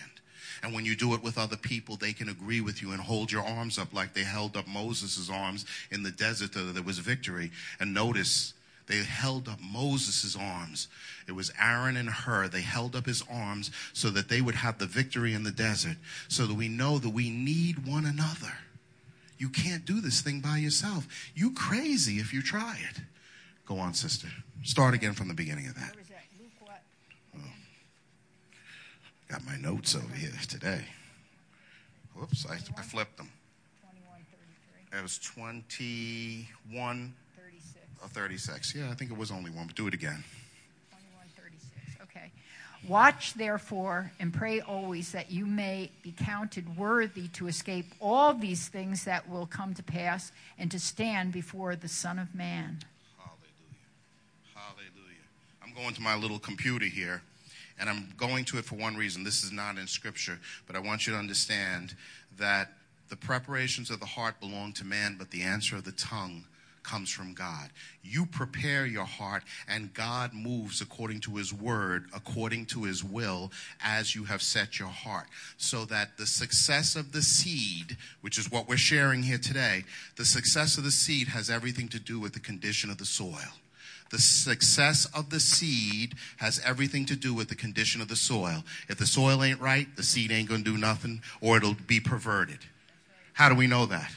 And 0.64 0.74
when 0.74 0.86
you 0.86 0.96
do 0.96 1.14
it 1.14 1.24
with 1.24 1.38
other 1.38 1.56
people, 1.56 1.96
they 1.96 2.14
can 2.14 2.30
agree 2.30 2.62
with 2.62 2.82
you 2.82 2.92
and 2.92 3.00
hold 3.00 3.32
your 3.32 3.44
arms 3.44 3.78
up 3.78 3.94
like 3.94 4.14
they 4.14 4.24
held 4.24 4.58
up 4.58 4.68
Moses' 4.68 5.30
arms 5.30 5.66
in 5.92 6.04
the 6.04 6.12
desert 6.12 6.54
that 6.54 6.74
there 6.74 6.84
was 6.84 7.00
victory. 7.00 7.52
And 7.80 7.94
notice, 7.94 8.54
they 8.88 8.98
held 9.04 9.50
up 9.50 9.60
Moses' 9.62 10.36
arms. 10.36 10.88
It 11.28 11.34
was 11.34 11.52
Aaron 11.60 11.98
and 11.98 12.10
Hur. 12.10 12.48
They 12.48 12.62
held 12.62 12.96
up 12.96 13.06
his 13.06 13.22
arms 13.30 13.70
so 13.94 14.10
that 14.12 14.30
they 14.30 14.42
would 14.42 14.56
have 14.56 14.78
the 14.78 14.86
victory 14.86 15.34
in 15.34 15.44
the 15.44 15.52
desert, 15.52 15.98
so 16.30 16.48
that 16.48 16.54
we 16.54 16.70
know 16.70 16.98
that 16.98 17.10
we 17.10 17.30
need 17.30 17.86
one 17.86 18.06
another. 18.06 18.54
You 19.38 19.50
can't 19.50 19.86
do 19.86 20.02
this 20.02 20.22
thing 20.22 20.40
by 20.40 20.58
yourself. 20.58 21.08
You 21.36 21.54
crazy 21.54 22.16
if 22.16 22.34
you 22.34 22.42
try 22.42 22.80
it. 22.90 23.02
Go 23.68 23.78
on, 23.78 23.94
sister. 23.94 24.30
Start 24.64 24.94
again 24.94 25.14
from 25.14 25.28
the 25.28 25.34
beginning 25.34 25.68
of 25.68 25.76
that. 25.76 25.94
That? 25.94 25.96
Luke? 26.40 26.72
Oh. 27.38 27.42
Got 29.30 29.46
my 29.46 29.58
notes 29.58 29.96
over 29.96 30.14
here 30.16 30.32
today. 30.48 30.86
Whoops, 32.16 32.48
I, 32.50 32.56
I 32.56 32.82
flipped 32.82 33.18
them. 33.18 33.30
21, 33.82 34.26
33, 34.92 34.98
It 34.98 35.04
was 35.04 35.20
21 35.20 35.66
36. 36.72 37.27
Or 38.02 38.08
36. 38.10 38.76
Yeah, 38.76 38.90
I 38.90 38.94
think 38.94 39.12
it 39.12 39.18
was 39.18 39.32
only 39.32 39.52
one, 39.52 39.68
but 39.68 39.76
do 39.76 39.88
it 39.88 39.94
again. 39.94 40.24
21, 40.90 41.28
36. 41.36 42.02
Okay. 42.04 42.32
Watch 42.88 43.34
therefore 43.34 44.12
and 44.20 44.34
pray 44.34 44.62
always 44.62 45.12
that 45.12 45.32
you 45.32 45.46
may 45.46 45.92
be 46.04 46.12
counted 46.12 46.78
worthy 46.78 47.28
to 47.30 47.48
escape 47.48 47.86
all 48.00 48.34
these 48.34 48.68
things 48.68 49.04
that 49.06 49.30
will 49.30 49.46
come 49.46 49.74
to 49.74 49.84
pass 49.84 50.32
and 50.58 50.70
to 50.72 50.80
stand 50.80 51.32
before 51.32 51.76
the 51.76 51.88
Son 51.88 52.20
of 52.20 52.34
Man. 52.36 52.80
Hallelujah. 53.18 54.54
Hallelujah. 54.54 55.26
I'm 55.64 55.74
going 55.74 55.94
to 55.96 56.02
my 56.02 56.16
little 56.16 56.40
computer 56.40 56.86
here, 56.86 57.22
and 57.80 57.90
I'm 57.90 58.14
going 58.18 58.46
to 58.46 58.58
it 58.58 58.66
for 58.66 58.76
one 58.76 58.96
reason. 58.96 59.24
This 59.24 59.44
is 59.44 59.52
not 59.52 59.78
in 59.78 59.88
Scripture, 59.88 60.40
but 60.66 60.76
I 60.76 60.80
want 60.80 61.08
you 61.08 61.14
to 61.14 61.20
understand 61.20 61.96
that 62.38 62.72
the 63.10 63.16
preparations 63.16 63.90
of 63.90 64.00
the 64.00 64.06
heart 64.06 64.40
belong 64.40 64.74
to 64.74 64.86
man, 64.86 65.16
but 65.18 65.32
the 65.32 65.42
answer 65.42 65.76
of 65.76 65.84
the 65.84 65.94
tongue 65.94 66.46
comes 66.84 67.10
from 67.10 67.34
God. 67.34 67.70
You 68.04 68.26
prepare 68.26 68.86
your 68.86 69.06
heart, 69.06 69.44
and 69.68 69.94
God 69.94 70.34
moves 70.34 70.82
according 70.82 71.22
to 71.22 71.36
His 71.36 71.54
word, 71.54 72.06
according 72.16 72.68
to 72.68 72.84
His 72.84 73.04
will, 73.04 73.52
as 73.84 74.16
you 74.16 74.24
have 74.26 74.42
set 74.42 74.80
your 74.80 74.88
heart. 74.88 75.28
So 75.58 75.86
that 75.86 76.18
the 76.18 76.26
success 76.26 76.96
of 76.96 77.12
the 77.12 77.22
seed, 77.22 77.98
which 78.22 78.38
is 78.38 78.52
what 78.52 78.68
we're 78.68 78.78
sharing 78.78 79.24
here 79.24 79.38
today, 79.38 79.84
the 80.16 80.26
success 80.26 80.78
of 80.78 80.84
the 80.84 80.92
seed 80.92 81.30
has 81.30 81.50
everything 81.50 81.88
to 81.90 82.00
do 82.00 82.20
with 82.20 82.34
the 82.34 82.40
condition 82.40 82.90
of 82.90 82.98
the 82.98 83.06
soil. 83.06 83.54
The 84.10 84.20
success 84.20 85.06
of 85.14 85.30
the 85.30 85.40
seed 85.40 86.14
has 86.38 86.62
everything 86.64 87.06
to 87.08 87.16
do 87.16 87.34
with 87.34 87.50
the 87.50 87.56
condition 87.56 88.02
of 88.02 88.08
the 88.08 88.16
soil. 88.16 88.64
If 88.88 88.98
the 88.98 89.06
soil 89.06 89.44
ain't 89.44 89.60
right, 89.60 89.88
the 89.96 90.04
seed 90.04 90.32
ain't 90.32 90.48
going 90.48 90.64
to 90.64 90.72
do 90.72 90.78
nothing 90.78 91.22
or 91.42 91.58
it'll 91.58 91.76
be 91.88 92.00
perverted. 92.00 92.60
How 93.34 93.50
do 93.50 93.56
we 93.56 93.68
know 93.68 93.86
that? 93.88 94.12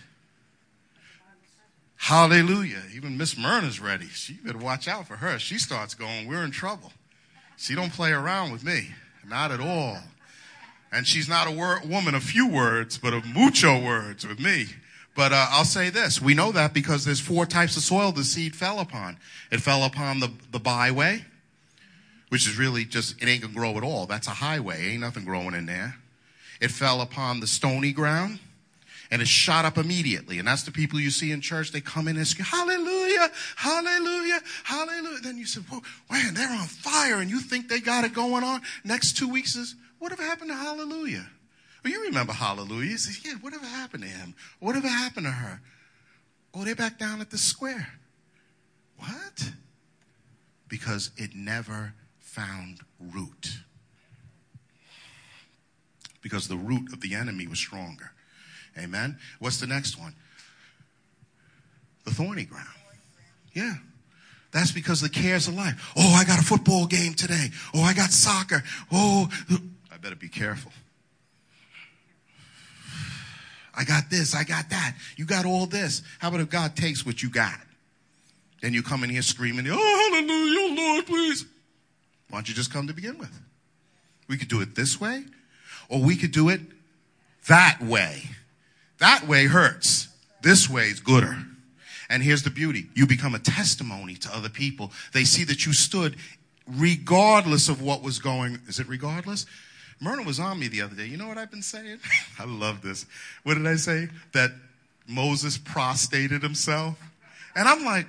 Hallelujah. 2.00 2.82
Even 2.94 3.18
Miss 3.18 3.36
Myrna's 3.36 3.78
ready. 3.78 4.06
She 4.06 4.32
better 4.32 4.58
watch 4.58 4.88
out 4.88 5.06
for 5.06 5.16
her. 5.16 5.38
She 5.38 5.58
starts 5.58 5.92
going, 5.94 6.26
we're 6.26 6.42
in 6.42 6.50
trouble. 6.50 6.92
She 7.58 7.74
don't 7.74 7.92
play 7.92 8.10
around 8.10 8.52
with 8.52 8.64
me. 8.64 8.94
Not 9.28 9.52
at 9.52 9.60
all. 9.60 9.98
And 10.90 11.06
she's 11.06 11.28
not 11.28 11.46
a 11.46 11.50
word, 11.50 11.88
woman 11.88 12.14
of 12.14 12.22
few 12.22 12.48
words, 12.48 12.96
but 12.96 13.12
of 13.12 13.26
mucho 13.26 13.78
words 13.78 14.26
with 14.26 14.40
me. 14.40 14.68
But 15.14 15.32
uh, 15.32 15.46
I'll 15.50 15.66
say 15.66 15.90
this: 15.90 16.22
we 16.22 16.32
know 16.32 16.50
that 16.52 16.72
because 16.72 17.04
there's 17.04 17.20
four 17.20 17.44
types 17.44 17.76
of 17.76 17.82
soil 17.82 18.12
the 18.12 18.24
seed 18.24 18.56
fell 18.56 18.80
upon. 18.80 19.18
It 19.52 19.60
fell 19.60 19.84
upon 19.84 20.20
the 20.20 20.32
the 20.50 20.58
byway, 20.58 21.24
which 22.30 22.48
is 22.48 22.56
really 22.56 22.86
just 22.86 23.20
it 23.22 23.28
ain't 23.28 23.42
gonna 23.42 23.54
grow 23.54 23.76
at 23.76 23.82
all. 23.82 24.06
That's 24.06 24.26
a 24.26 24.30
highway, 24.30 24.92
ain't 24.92 25.02
nothing 25.02 25.24
growing 25.26 25.54
in 25.54 25.66
there. 25.66 25.96
It 26.60 26.70
fell 26.70 27.02
upon 27.02 27.40
the 27.40 27.46
stony 27.46 27.92
ground, 27.92 28.38
and 29.10 29.20
it 29.20 29.28
shot 29.28 29.64
up 29.64 29.76
immediately. 29.76 30.38
And 30.38 30.46
that's 30.46 30.62
the 30.62 30.70
people 30.70 31.00
you 31.00 31.10
see 31.10 31.32
in 31.32 31.40
church. 31.40 31.72
They 31.72 31.80
come 31.80 32.08
in 32.08 32.16
and 32.16 32.26
scream, 32.26 32.46
"Hallelujah, 32.46 33.30
Hallelujah, 33.56 34.40
Hallelujah!" 34.64 35.20
Then 35.20 35.38
you 35.38 35.46
say, 35.46 35.60
"Whoa, 35.60 35.82
man, 36.10 36.34
they're 36.34 36.50
on 36.50 36.66
fire," 36.66 37.20
and 37.20 37.30
you 37.30 37.40
think 37.40 37.68
they 37.68 37.80
got 37.80 38.04
it 38.04 38.12
going 38.12 38.44
on. 38.44 38.62
Next 38.84 39.16
two 39.16 39.28
weeks 39.28 39.56
is 39.56 39.74
whatever 39.98 40.22
happened 40.22 40.50
to 40.50 40.56
Hallelujah. 40.56 41.28
Well, 41.84 41.92
you 41.92 42.02
remember 42.04 42.32
Hallelujah. 42.32 42.90
You 42.90 42.98
say, 42.98 43.28
yeah, 43.28 43.36
whatever 43.36 43.64
happened 43.64 44.02
to 44.02 44.08
him? 44.08 44.34
Whatever 44.58 44.88
happened 44.88 45.26
to 45.26 45.32
her? 45.32 45.60
Oh, 46.52 46.64
they're 46.64 46.74
back 46.74 46.98
down 46.98 47.20
at 47.20 47.30
the 47.30 47.38
square. 47.38 47.88
What? 48.96 49.52
Because 50.68 51.10
it 51.16 51.34
never 51.34 51.94
found 52.18 52.80
root. 52.98 53.60
Because 56.20 56.48
the 56.48 56.56
root 56.56 56.92
of 56.92 57.00
the 57.00 57.14
enemy 57.14 57.46
was 57.46 57.58
stronger. 57.58 58.12
Amen? 58.78 59.18
What's 59.38 59.60
the 59.60 59.66
next 59.66 59.98
one? 59.98 60.14
The 62.04 62.10
thorny 62.12 62.44
ground. 62.44 62.66
Yeah. 63.52 63.74
That's 64.52 64.72
because 64.72 65.00
the 65.00 65.08
cares 65.08 65.48
of 65.48 65.54
life. 65.54 65.92
Oh, 65.96 66.14
I 66.14 66.24
got 66.24 66.38
a 66.38 66.42
football 66.42 66.86
game 66.86 67.14
today. 67.14 67.50
Oh, 67.74 67.82
I 67.82 67.94
got 67.94 68.10
soccer. 68.10 68.62
Oh, 68.90 69.28
I 69.92 69.96
better 69.98 70.16
be 70.16 70.28
careful. 70.28 70.72
I 73.74 73.84
got 73.84 74.10
this, 74.10 74.34
I 74.34 74.44
got 74.44 74.70
that. 74.70 74.96
You 75.16 75.24
got 75.24 75.46
all 75.46 75.66
this. 75.66 76.02
How 76.18 76.28
about 76.28 76.40
if 76.40 76.50
God 76.50 76.74
takes 76.76 77.06
what 77.06 77.22
you 77.22 77.30
got? 77.30 77.58
Then 78.60 78.74
you 78.74 78.82
come 78.82 79.04
in 79.04 79.10
here 79.10 79.22
screaming, 79.22 79.66
Oh, 79.68 80.10
hallelujah, 80.12 80.58
oh, 80.60 80.74
Lord, 80.76 81.06
please. 81.06 81.46
Why 82.28 82.38
don't 82.38 82.48
you 82.48 82.54
just 82.54 82.72
come 82.72 82.88
to 82.88 82.92
begin 82.92 83.18
with? 83.18 83.32
We 84.28 84.36
could 84.36 84.48
do 84.48 84.60
it 84.60 84.74
this 84.74 85.00
way, 85.00 85.24
or 85.88 86.00
we 86.00 86.16
could 86.16 86.32
do 86.32 86.48
it 86.50 86.60
that 87.48 87.78
way. 87.80 88.24
That 89.00 89.26
way 89.26 89.46
hurts. 89.46 90.08
This 90.42 90.70
way 90.70 90.84
is 90.84 91.00
gooder. 91.00 91.36
And 92.08 92.22
here's 92.22 92.42
the 92.42 92.50
beauty. 92.50 92.86
You 92.94 93.06
become 93.06 93.34
a 93.34 93.38
testimony 93.38 94.14
to 94.16 94.34
other 94.34 94.48
people. 94.48 94.92
They 95.12 95.24
see 95.24 95.44
that 95.44 95.66
you 95.66 95.72
stood 95.72 96.16
regardless 96.66 97.68
of 97.68 97.82
what 97.82 98.02
was 98.02 98.18
going. 98.18 98.60
Is 98.68 98.78
it 98.78 98.88
regardless? 98.88 99.46
Myrna 100.00 100.22
was 100.22 100.40
on 100.40 100.58
me 100.58 100.68
the 100.68 100.82
other 100.82 100.94
day. 100.94 101.06
You 101.06 101.16
know 101.16 101.28
what 101.28 101.38
I've 101.38 101.50
been 101.50 101.62
saying? 101.62 101.98
I 102.38 102.44
love 102.44 102.82
this. 102.82 103.06
What 103.42 103.54
did 103.54 103.66
I 103.66 103.76
say? 103.76 104.08
That 104.32 104.50
Moses 105.06 105.58
prostrated 105.58 106.42
himself. 106.42 106.98
And 107.54 107.68
I'm 107.68 107.84
like, 107.84 108.06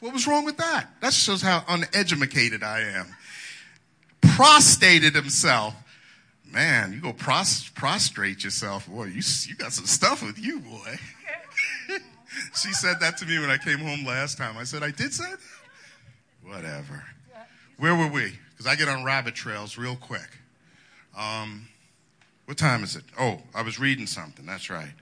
what 0.00 0.12
was 0.12 0.26
wrong 0.26 0.44
with 0.44 0.58
that? 0.58 0.88
That 1.00 1.12
shows 1.12 1.40
how 1.42 1.64
uneducated 1.68 2.62
I 2.62 2.80
am. 2.80 3.06
Prostrated 4.20 5.14
himself. 5.14 5.74
Man, 6.52 6.92
you 6.92 7.00
go 7.00 7.12
pros- 7.12 7.68
prostrate 7.70 8.44
yourself. 8.44 8.88
Boy, 8.88 9.06
you, 9.06 9.22
you 9.46 9.56
got 9.56 9.72
some 9.72 9.86
stuff 9.86 10.22
with 10.22 10.38
you, 10.38 10.60
boy. 10.60 10.96
she 12.54 12.72
said 12.72 13.00
that 13.00 13.16
to 13.18 13.26
me 13.26 13.38
when 13.38 13.50
I 13.50 13.58
came 13.58 13.78
home 13.78 14.04
last 14.06 14.38
time. 14.38 14.56
I 14.56 14.64
said, 14.64 14.82
I 14.82 14.90
did 14.90 15.12
say 15.12 15.24
that? 15.30 15.38
Whatever. 16.42 17.04
Where 17.78 17.94
were 17.94 18.08
we? 18.08 18.32
Because 18.50 18.66
I 18.66 18.76
get 18.76 18.88
on 18.88 19.04
rabbit 19.04 19.34
trails 19.34 19.76
real 19.76 19.96
quick. 19.96 20.38
Um, 21.16 21.68
what 22.46 22.56
time 22.56 22.84
is 22.84 22.96
it? 22.96 23.04
Oh, 23.18 23.40
I 23.54 23.62
was 23.62 23.78
reading 23.78 24.06
something. 24.06 24.46
That's 24.46 24.70
right. 24.70 24.94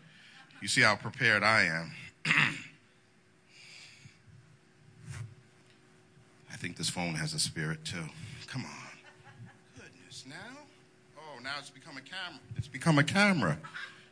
You 0.61 0.69
see 0.69 0.81
how 0.81 0.97
prepared 0.97 1.43
I 1.43 1.65
am. 1.65 1.93
I 6.51 6.57
think 6.57 6.77
this 6.77 6.89
phone 6.89 7.15
has 7.15 7.35
a 7.35 7.39
spirit 7.39 7.85
too. 7.85 8.09
Come 8.47 8.65
on. 8.65 8.71
Goodness, 9.77 10.25
now? 10.27 10.64
Now 11.45 11.57
it's 11.59 11.69
become 11.69 11.99
a 11.99 12.01
camera. 12.01 12.41
It's 12.57 12.69
become 12.69 12.99
a 12.99 13.05
camera. 13.05 13.59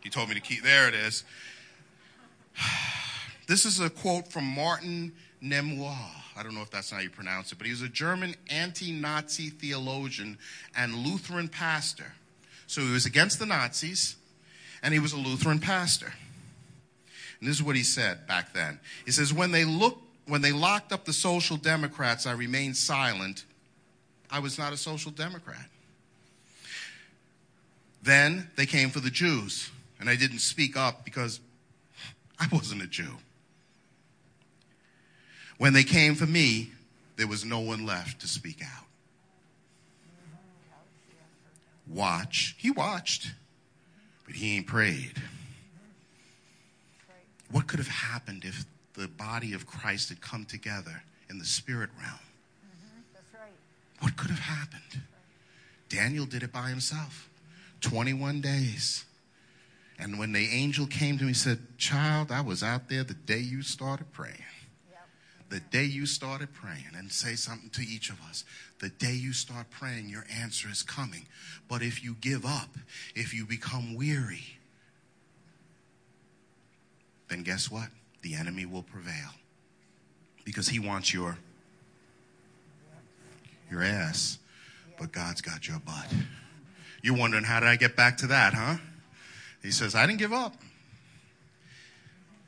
He 0.03 0.11
told 0.11 0.29
me 0.29 0.35
to 0.35 0.41
keep. 0.41 0.63
There 0.63 0.87
it 0.87 0.95
is. 0.95 1.25
This 3.49 3.67
is 3.67 3.81
a 3.81 3.91
quote 3.91 4.29
from 4.33 4.45
Martin 4.45 5.13
Nemours. 5.41 5.97
I 6.37 6.43
don't 6.43 6.55
know 6.55 6.63
if 6.63 6.71
that's 6.71 6.91
how 6.91 7.01
you 7.01 7.11
pronounce 7.11 7.51
it, 7.51 7.59
but 7.59 7.67
he 7.67 7.73
was 7.73 7.83
a 7.83 7.89
German 7.89 8.37
anti 8.49 8.93
Nazi 8.93 9.51
theologian 9.51 10.39
and 10.77 10.95
Lutheran 10.95 11.49
pastor. 11.49 12.13
So 12.69 12.81
he 12.83 12.93
was 12.93 13.05
against 13.05 13.41
the 13.41 13.47
Nazis, 13.47 14.15
and 14.83 14.95
he 14.95 15.01
was 15.01 15.13
a 15.13 15.17
Lutheran 15.17 15.59
pastor. 15.59 16.15
And 17.41 17.49
this 17.49 17.57
is 17.57 17.63
what 17.63 17.75
he 17.75 17.83
said 17.83 18.29
back 18.29 18.55
then. 18.55 18.79
He 19.05 19.11
says, 19.11 19.35
When 19.35 19.51
they 19.51 19.65
looked 19.65 20.03
when 20.27 20.41
they 20.41 20.53
locked 20.53 20.93
up 20.93 21.05
the 21.05 21.13
social 21.13 21.57
democrats, 21.57 22.27
I 22.27 22.33
remained 22.33 22.77
silent. 22.77 23.45
I 24.31 24.39
was 24.39 24.57
not 24.57 24.73
a 24.73 24.77
social 24.77 25.11
democrat. 25.11 25.67
Then 28.03 28.51
they 28.57 28.67
came 28.67 28.91
for 28.91 28.99
the 28.99 29.11
Jews, 29.11 29.71
and 30.01 30.11
I 30.11 30.17
didn't 30.17 30.41
speak 30.41 30.77
up 30.77 31.05
because 31.05 31.39
I 32.39 32.49
wasn't 32.51 32.83
a 32.83 32.89
Jew. 32.89 33.17
When 35.59 35.73
they 35.73 35.85
came 35.85 36.17
for 36.17 36.27
me, 36.27 36.73
there 37.17 37.29
was 37.29 37.45
no 37.45 37.61
one 37.61 37.87
left 37.87 38.21
to 38.23 38.29
speak 38.29 38.61
out. 38.63 38.87
Watch. 41.87 42.57
He 42.59 42.71
watched, 42.71 43.31
but 44.27 44.35
he 44.35 44.57
ain't 44.57 44.67
prayed. 44.67 45.23
What 47.53 47.69
could 47.69 47.79
have 47.79 47.89
happened 47.89 48.45
if 48.45 48.65
the 48.95 49.07
body 49.07 49.53
of 49.53 49.67
Christ 49.67 50.09
had 50.09 50.21
come 50.21 50.45
together 50.45 51.03
in 51.29 51.39
the 51.39 51.45
spirit 51.45 51.91
realm? 52.01 52.15
Mm-hmm. 52.15 53.01
That's 53.13 53.35
right. 53.35 53.53
What 54.01 54.17
could 54.17 54.31
have 54.31 54.41
happened? 54.41 55.03
Daniel 55.89 56.25
did 56.25 56.43
it 56.43 56.51
by 56.51 56.71
himself 56.71 57.29
21 57.83 58.41
days. 58.41 59.05
And 59.99 60.19
when 60.19 60.33
the 60.33 60.49
angel 60.49 60.87
came 60.87 61.19
to 61.19 61.25
me, 61.25 61.31
he 61.31 61.35
said, 61.35 61.59
Child, 61.79 62.33
I 62.33 62.41
was 62.41 62.63
out 62.63 62.89
there 62.89 63.05
the 63.05 63.15
day 63.15 63.39
you 63.39 63.63
started 63.63 64.13
praying 64.13 64.43
the 65.53 65.61
day 65.61 65.85
you 65.85 66.07
started 66.07 66.51
praying, 66.55 66.93
and 66.97 67.13
say 67.13 67.35
something 67.35 67.69
to 67.69 67.83
each 67.83 68.09
of 68.09 68.19
us. 68.23 68.43
The 68.79 68.89
day 68.89 69.13
you 69.13 69.35
start 69.35 69.69
praying, 69.69 70.09
your 70.09 70.25
answer 70.35 70.69
is 70.71 70.83
coming. 70.83 71.27
But 71.69 71.83
if 71.83 72.03
you 72.03 72.17
give 72.23 72.47
up, 72.47 72.71
if 73.15 73.35
you 73.35 73.45
become 73.45 73.95
weary, 73.95 74.59
then 77.29 77.43
guess 77.43 77.71
what? 77.71 77.89
The 78.23 78.35
enemy 78.35 78.65
will 78.65 78.83
prevail. 78.83 79.29
Because 80.45 80.69
he 80.69 80.79
wants 80.79 81.13
your 81.13 81.37
your 83.71 83.83
ass, 83.83 84.39
but 84.99 85.13
God's 85.13 85.43
got 85.43 85.69
your 85.69 85.81
butt. 85.81 86.07
You're 87.03 87.17
wondering 87.17 87.45
how 87.45 87.61
did 87.61 87.69
I 87.69 87.77
get 87.77 87.97
back 87.97 88.17
to 88.19 88.29
that, 88.29 88.55
huh? 88.55 88.77
He 89.63 89.71
says, 89.71 89.95
I 89.95 90.07
didn't 90.07 90.19
give 90.19 90.33
up. 90.33 90.55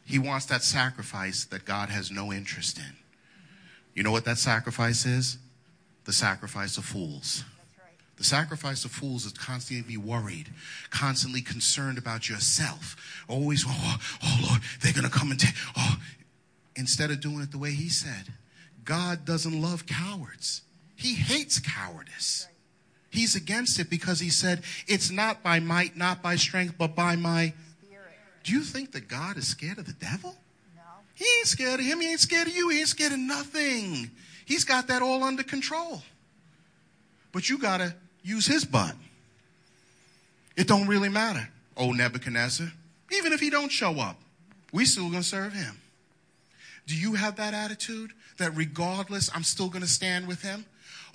He 0.05 0.19
wants 0.19 0.47
that 0.47 0.63
sacrifice 0.63 1.45
that 1.47 1.65
God 1.65 1.89
has 1.89 2.11
no 2.11 2.33
interest 2.33 2.79
in. 2.79 2.97
You 3.95 4.03
know 4.03 4.11
what 4.11 4.25
that 4.27 4.39
sacrifice 4.39 5.07
is? 5.07 5.39
The 6.05 6.13
sacrifice 6.13 6.77
of 6.77 6.85
fools. 6.85 7.45
The 8.17 8.25
sacrifice 8.25 8.85
of 8.85 8.93
fools 8.93 9.25
is 9.25 9.33
constantly 9.33 9.83
be 9.83 9.97
worried, 9.97 10.51
constantly 10.91 11.41
concerned 11.41 11.99
about 11.99 12.29
yourself. 12.29 12.97
Always, 13.29 13.65
oh, 13.67 13.73
oh, 13.73 13.97
oh 14.23 14.47
Lord, 14.49 14.61
they're 14.81 14.93
going 14.93 15.05
to 15.05 15.11
come 15.11 15.31
and 15.31 15.41
take, 15.41 15.55
oh. 15.77 15.97
Instead 16.77 17.11
of 17.11 17.21
doing 17.21 17.41
it 17.41 17.51
the 17.51 17.59
way 17.59 17.71
he 17.71 17.89
said, 17.89 18.33
God 18.85 19.25
doesn't 19.25 19.61
love 19.61 19.87
cowards. 19.87 20.63
He 20.97 21.15
hates 21.15 21.59
cowardice. 21.59 22.47
He's 23.15 23.37
against 23.37 23.79
it 23.79 23.89
because 23.89 24.21
he 24.21 24.29
said, 24.29 24.63
it's 24.87 25.11
not 25.11 25.43
by 25.43 25.61
might, 25.61 25.97
not 25.97 26.23
by 26.23 26.37
strength, 26.37 26.75
but 26.77 26.95
by 26.95 27.17
my 27.17 27.55
do 28.45 28.53
you 28.53 28.61
think 28.61 28.93
that 28.93 29.09
God 29.09 29.39
is 29.39 29.49
scared 29.49 29.79
of 29.79 29.87
the 29.87 29.95
devil? 29.95 30.37
No. 30.77 30.83
He 31.15 31.25
ain't 31.39 31.47
scared 31.47 31.81
of 31.81 31.87
him. 31.87 32.01
He 32.01 32.11
ain't 32.11 32.21
scared 32.21 32.47
of 32.47 32.55
you. 32.55 32.69
He 32.69 32.79
ain't 32.81 32.89
scared 32.89 33.13
of 33.13 33.19
nothing. 33.19 34.11
He's 34.45 34.65
got 34.65 34.87
that 34.89 35.01
all 35.01 35.25
under 35.25 35.43
control. 35.43 36.03
But 37.33 37.49
you 37.49 37.59
got 37.59 37.79
to 37.79 37.95
use 38.23 38.47
his 38.47 38.65
butt. 38.65 38.95
It 40.57 40.69
don't 40.69 40.87
really 40.87 41.09
matter, 41.09 41.49
oh 41.77 41.91
Nebuchadnezzar. 41.93 42.71
Even 43.11 43.33
if 43.33 43.41
he 43.41 43.51
don't 43.51 43.73
show 43.73 43.99
up, 43.99 44.21
we 44.73 44.85
still 44.85 45.09
going 45.09 45.23
to 45.23 45.29
serve 45.29 45.53
him. 45.53 45.81
Do 46.87 46.95
you 46.95 47.15
have 47.15 47.37
that 47.37 47.55
attitude 47.55 48.13
that 48.37 48.55
regardless, 48.55 49.31
I'm 49.35 49.43
still 49.43 49.69
going 49.69 49.83
to 49.83 49.89
stand 49.89 50.29
with 50.29 50.43
him? 50.43 50.67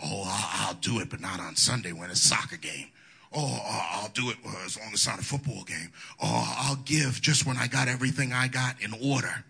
Oh, 0.04 0.24
I'll, 0.26 0.76
do 0.76 1.00
it, 1.00 1.10
but 1.10 1.20
not 1.20 1.40
on 1.40 1.56
Sunday 1.56 1.92
when 1.92 2.10
it's 2.10 2.22
soccer 2.22 2.56
game. 2.56 2.88
Oh, 3.36 3.60
I'll 3.66 4.10
do 4.10 4.30
it 4.30 4.38
uh, 4.46 4.66
as 4.66 4.78
long 4.78 4.88
as 4.88 4.94
it's 4.94 5.08
not 5.08 5.20
a 5.20 5.24
football 5.24 5.64
game. 5.64 5.92
Oh, 6.22 6.56
I'll 6.58 6.78
give 6.78 7.22
just 7.22 7.46
when 7.46 7.58
I 7.58 7.68
got 7.68 7.88
everything 7.88 8.32
I 8.32 8.48
got 8.48 8.82
in 8.82 8.94
order. 8.94 9.44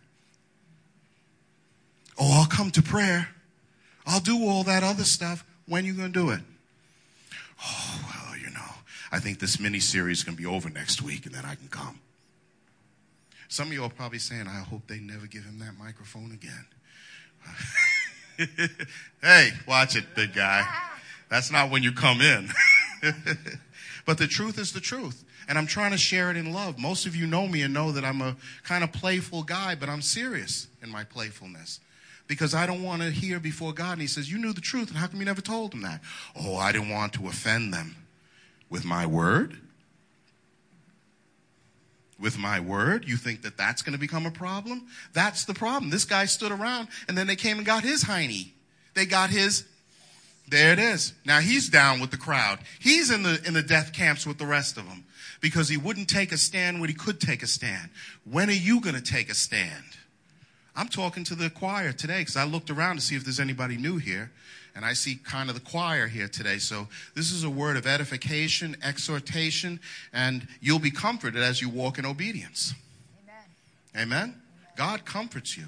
Oh, 2.17 2.39
I'll 2.41 2.47
come 2.47 2.71
to 2.71 2.81
prayer. 2.81 3.29
I'll 4.05 4.19
do 4.19 4.43
all 4.43 4.63
that 4.63 4.83
other 4.83 5.03
stuff. 5.03 5.45
When 5.67 5.85
you 5.85 5.93
going 5.93 6.11
to 6.11 6.19
do 6.19 6.31
it? 6.31 6.41
Oh, 7.63 8.09
well, 8.09 8.37
you 8.37 8.49
know, 8.49 8.71
I 9.11 9.19
think 9.19 9.39
this 9.39 9.59
mini 9.59 9.79
series 9.79 10.23
going 10.23 10.35
to 10.35 10.41
be 10.41 10.47
over 10.47 10.69
next 10.69 11.01
week 11.01 11.25
and 11.25 11.35
then 11.35 11.45
I 11.45 11.55
can 11.55 11.67
come. 11.67 11.99
Some 13.47 13.67
of 13.67 13.73
you 13.73 13.83
are 13.83 13.89
probably 13.89 14.19
saying, 14.19 14.47
I 14.47 14.59
hope 14.61 14.87
they 14.87 14.99
never 14.99 15.27
give 15.27 15.43
him 15.43 15.59
that 15.59 15.77
microphone 15.77 16.31
again. 16.31 16.65
hey, 19.21 19.51
watch 19.67 19.95
it, 19.95 20.15
big 20.15 20.33
guy. 20.33 20.65
That's 21.29 21.51
not 21.51 21.69
when 21.69 21.83
you 21.83 21.91
come 21.91 22.21
in. 22.21 22.49
But 24.09 24.17
the 24.17 24.25
truth 24.25 24.57
is 24.57 24.73
the 24.73 24.79
truth. 24.79 25.23
And 25.47 25.55
I'm 25.55 25.67
trying 25.67 25.91
to 25.91 25.97
share 25.97 26.31
it 26.31 26.35
in 26.35 26.51
love. 26.51 26.79
Most 26.79 27.05
of 27.05 27.15
you 27.15 27.27
know 27.27 27.47
me 27.47 27.61
and 27.61 27.71
know 27.71 27.91
that 27.91 28.03
I'm 28.03 28.23
a 28.23 28.35
kind 28.63 28.83
of 28.83 28.91
playful 28.91 29.43
guy, 29.43 29.75
but 29.75 29.87
I'm 29.87 30.01
serious 30.01 30.65
in 30.81 30.89
my 30.89 31.03
playfulness. 31.03 31.79
Because 32.27 32.55
I 32.55 32.65
don't 32.65 32.81
want 32.81 33.03
to 33.03 33.11
hear 33.11 33.39
before 33.39 33.71
God. 33.71 33.91
And 33.91 34.01
He 34.01 34.07
says, 34.07 34.31
You 34.31 34.39
knew 34.39 34.51
the 34.51 34.61
truth, 34.61 34.89
and 34.89 34.97
how 34.97 35.05
come 35.05 35.19
you 35.19 35.27
never 35.27 35.41
told 35.41 35.73
them 35.73 35.83
that? 35.83 36.01
Oh, 36.35 36.55
I 36.55 36.71
didn't 36.71 36.89
want 36.89 37.13
to 37.13 37.27
offend 37.27 37.71
them. 37.71 37.97
With 38.67 38.83
my 38.83 39.05
word? 39.05 39.59
With 42.19 42.37
my 42.37 42.59
word? 42.59 43.07
You 43.07 43.15
think 43.15 43.43
that 43.43 43.57
that's 43.57 43.81
going 43.81 43.93
to 43.93 43.99
become 43.99 44.25
a 44.25 44.31
problem? 44.31 44.87
That's 45.13 45.45
the 45.45 45.53
problem. 45.53 45.89
This 45.89 46.03
guy 46.03 46.25
stood 46.25 46.51
around, 46.51 46.89
and 47.07 47.17
then 47.17 47.27
they 47.27 47.37
came 47.37 47.57
and 47.57 47.65
got 47.65 47.83
his 47.83 48.03
hiney. 48.03 48.49
They 48.93 49.05
got 49.05 49.29
his 49.29 49.63
there 50.49 50.73
it 50.73 50.79
is. 50.79 51.13
Now 51.25 51.39
he's 51.39 51.69
down 51.69 51.99
with 51.99 52.11
the 52.11 52.17
crowd. 52.17 52.59
He's 52.79 53.11
in 53.11 53.23
the, 53.23 53.39
in 53.45 53.53
the 53.53 53.61
death 53.61 53.93
camps 53.93 54.25
with 54.25 54.39
the 54.39 54.47
rest 54.47 54.77
of 54.77 54.87
them 54.87 55.05
because 55.41 55.69
he 55.69 55.77
wouldn't 55.77 56.09
take 56.09 56.31
a 56.31 56.37
stand 56.37 56.79
when 56.79 56.89
he 56.89 56.95
could 56.95 57.21
take 57.21 57.43
a 57.43 57.47
stand. 57.47 57.89
When 58.23 58.49
are 58.49 58.53
you 58.53 58.81
going 58.81 58.95
to 58.95 59.01
take 59.01 59.29
a 59.29 59.35
stand? 59.35 59.83
I'm 60.75 60.87
talking 60.87 61.23
to 61.25 61.35
the 61.35 61.49
choir 61.49 61.91
today 61.91 62.19
because 62.19 62.35
I 62.35 62.45
looked 62.45 62.69
around 62.69 62.95
to 62.95 63.01
see 63.01 63.15
if 63.15 63.23
there's 63.23 63.39
anybody 63.39 63.77
new 63.77 63.97
here. 63.97 64.31
And 64.79 64.85
I 64.85 64.93
see 64.93 65.17
kind 65.17 65.49
of 65.49 65.55
the 65.55 65.61
choir 65.61 66.07
here 66.07 66.29
today. 66.29 66.57
So 66.57 66.87
this 67.13 67.33
is 67.33 67.43
a 67.43 67.49
word 67.49 67.75
of 67.75 67.85
edification, 67.85 68.77
exhortation, 68.81 69.77
and 70.13 70.47
you'll 70.61 70.79
be 70.79 70.89
comforted 70.89 71.43
as 71.43 71.61
you 71.61 71.67
walk 71.67 71.99
in 71.99 72.05
obedience. 72.05 72.73
Amen. 73.93 74.01
Amen? 74.01 74.41
God 74.77 75.03
comforts 75.03 75.57
you. 75.57 75.65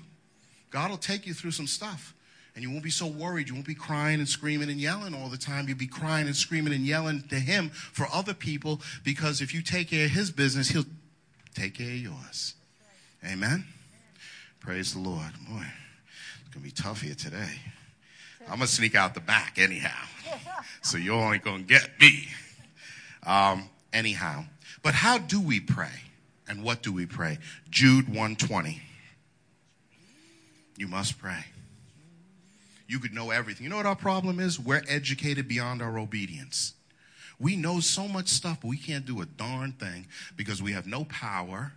God 0.69 0.91
will 0.91 0.97
take 0.97 1.27
you 1.27 1.33
through 1.33 1.51
some 1.51 1.67
stuff. 1.67 2.13
And 2.55 2.63
you 2.63 2.71
won't 2.71 2.85
be 2.85 2.89
so 2.89 3.05
worried. 3.05 3.49
You 3.49 3.55
won't 3.55 3.67
be 3.67 3.75
crying 3.75 4.19
and 4.19 4.29
screaming 4.29 4.69
and 4.69 4.79
yelling 4.79 5.13
all 5.13 5.27
the 5.27 5.37
time. 5.37 5.67
You'll 5.67 5.77
be 5.77 5.87
crying 5.87 6.27
and 6.27 6.35
screaming 6.35 6.71
and 6.71 6.85
yelling 6.85 7.21
to 7.23 7.35
Him 7.35 7.69
for 7.69 8.07
other 8.13 8.33
people 8.33 8.79
because 9.03 9.41
if 9.41 9.53
you 9.53 9.61
take 9.61 9.89
care 9.89 10.05
of 10.05 10.11
His 10.11 10.31
business, 10.31 10.69
He'll 10.69 10.85
take 11.53 11.73
care 11.73 11.91
of 11.91 11.97
yours. 11.97 12.53
Amen. 13.29 13.65
Praise 14.61 14.93
the 14.93 15.01
Lord. 15.01 15.33
Boy, 15.49 15.65
it's 16.39 16.53
going 16.53 16.53
to 16.53 16.59
be 16.59 16.71
tough 16.71 17.01
here 17.01 17.15
today. 17.15 17.59
I'm 18.47 18.57
going 18.57 18.61
to 18.61 18.67
sneak 18.67 18.95
out 18.95 19.13
the 19.13 19.21
back 19.21 19.57
anyhow. 19.57 20.07
So 20.81 20.97
you're 20.97 21.15
only 21.15 21.37
going 21.37 21.65
to 21.65 21.67
get 21.67 21.89
me. 21.99 22.27
Um, 23.25 23.69
anyhow. 23.93 24.45
But 24.83 24.93
how 24.93 25.17
do 25.17 25.39
we 25.39 25.59
pray? 25.59 25.91
And 26.47 26.63
what 26.63 26.81
do 26.81 26.91
we 26.91 27.05
pray? 27.05 27.37
Jude 27.69 28.07
120. 28.07 28.81
You 30.77 30.87
must 30.87 31.19
pray. 31.19 31.45
You 32.87 32.99
could 32.99 33.13
know 33.13 33.29
everything. 33.29 33.63
You 33.63 33.69
know 33.69 33.77
what 33.77 33.85
our 33.85 33.95
problem 33.95 34.39
is? 34.39 34.59
We're 34.59 34.81
educated 34.87 35.47
beyond 35.47 35.81
our 35.81 35.97
obedience. 35.97 36.73
We 37.39 37.55
know 37.55 37.79
so 37.79 38.07
much 38.07 38.27
stuff, 38.27 38.59
but 38.61 38.67
we 38.67 38.77
can't 38.77 39.05
do 39.05 39.21
a 39.21 39.25
darn 39.25 39.71
thing 39.73 40.07
because 40.35 40.61
we 40.61 40.73
have 40.73 40.87
no 40.87 41.05
power. 41.05 41.73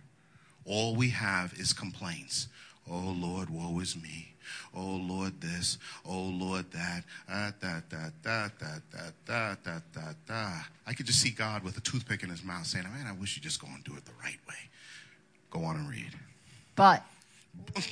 All 0.65 0.95
we 0.95 1.09
have 1.09 1.53
is 1.53 1.73
complaints. 1.73 2.47
Oh 2.89 3.15
Lord, 3.17 3.49
woe 3.49 3.79
is 3.79 3.95
me. 3.95 4.33
Oh 4.75 5.01
Lord, 5.01 5.41
this. 5.41 5.77
Oh 6.05 6.23
Lord, 6.23 6.71
that. 6.71 7.03
Ah, 7.29 7.51
da, 7.59 7.81
da, 7.89 8.09
da, 8.23 8.49
da, 8.59 8.77
da, 8.91 9.09
da, 9.25 9.55
da, 9.63 9.79
da, 9.93 10.13
da. 10.27 10.51
I 10.85 10.93
could 10.93 11.05
just 11.07 11.21
see 11.21 11.31
God 11.31 11.63
with 11.63 11.77
a 11.77 11.81
toothpick 11.81 12.23
in 12.23 12.29
his 12.29 12.43
mouth 12.43 12.65
saying, 12.65 12.85
Man, 12.85 13.07
I 13.07 13.13
wish 13.13 13.35
you 13.35 13.41
just 13.41 13.59
go 13.59 13.67
and 13.73 13.83
do 13.83 13.95
it 13.95 14.05
the 14.05 14.11
right 14.21 14.39
way. 14.47 14.55
Go 15.49 15.63
on 15.63 15.77
and 15.77 15.89
read. 15.89 16.11
But 16.75 17.03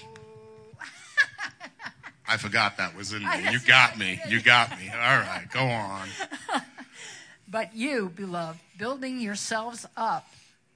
I 2.27 2.37
forgot 2.37 2.77
that 2.77 2.95
was 2.95 3.13
in 3.13 3.23
there. 3.23 3.51
You 3.51 3.59
got 3.59 3.97
me. 3.97 4.21
You 4.27 4.41
got 4.41 4.71
me. 4.79 4.89
All 4.89 4.97
right, 4.97 5.45
go 5.51 5.61
on. 5.61 6.07
But 7.53 7.75
you, 7.75 8.11
beloved, 8.15 8.59
building 8.79 9.19
yourselves 9.19 9.85
up 9.95 10.27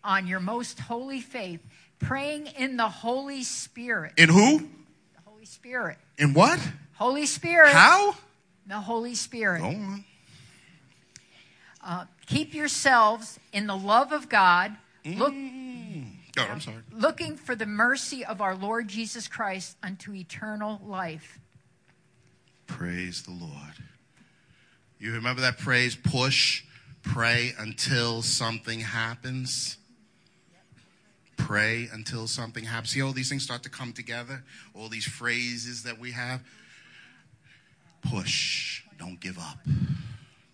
on 0.03 0.27
your 0.27 0.39
most 0.39 0.79
holy 0.79 1.21
faith, 1.21 1.59
praying 1.99 2.47
in 2.57 2.77
the 2.77 2.87
Holy 2.89 3.43
Spirit. 3.43 4.13
In 4.17 4.29
who? 4.29 4.59
The 4.59 5.21
Holy 5.25 5.45
Spirit. 5.45 5.97
In 6.17 6.33
what? 6.33 6.59
Holy 6.95 7.25
Spirit. 7.25 7.71
How? 7.73 8.15
The 8.65 8.79
Holy 8.79 9.15
Spirit. 9.15 9.59
Go 9.61 9.67
on. 9.67 10.03
Uh, 11.83 12.05
keep 12.25 12.53
yourselves 12.53 13.39
in 13.53 13.67
the 13.67 13.75
love 13.75 14.11
of 14.11 14.27
God, 14.27 14.75
look, 15.05 15.33
Oh, 16.39 16.43
I'm 16.43 16.59
sorry. 16.59 16.77
looking 16.91 17.35
for 17.37 17.55
the 17.55 17.65
mercy 17.65 18.25
of 18.25 18.41
our 18.41 18.55
Lord 18.55 18.87
Jesus 18.89 19.27
Christ 19.27 19.77
unto 19.81 20.13
eternal 20.13 20.81
life. 20.83 21.39
Praise 22.67 23.23
the 23.23 23.31
Lord. 23.31 23.73
You 24.99 25.13
remember 25.13 25.41
that 25.41 25.59
phrase, 25.59 25.95
push, 25.95 26.63
pray 27.03 27.53
until 27.57 28.21
something 28.21 28.81
happens? 28.81 29.77
Pray 31.37 31.87
until 31.91 32.27
something 32.27 32.65
happens. 32.65 32.91
See, 32.91 33.01
all 33.01 33.13
these 33.13 33.29
things 33.29 33.43
start 33.43 33.63
to 33.63 33.69
come 33.69 33.93
together, 33.93 34.43
all 34.73 34.89
these 34.89 35.05
phrases 35.05 35.83
that 35.83 35.97
we 35.97 36.11
have. 36.11 36.41
Push, 38.01 38.83
don't 38.99 39.19
give 39.19 39.37
up. 39.37 39.59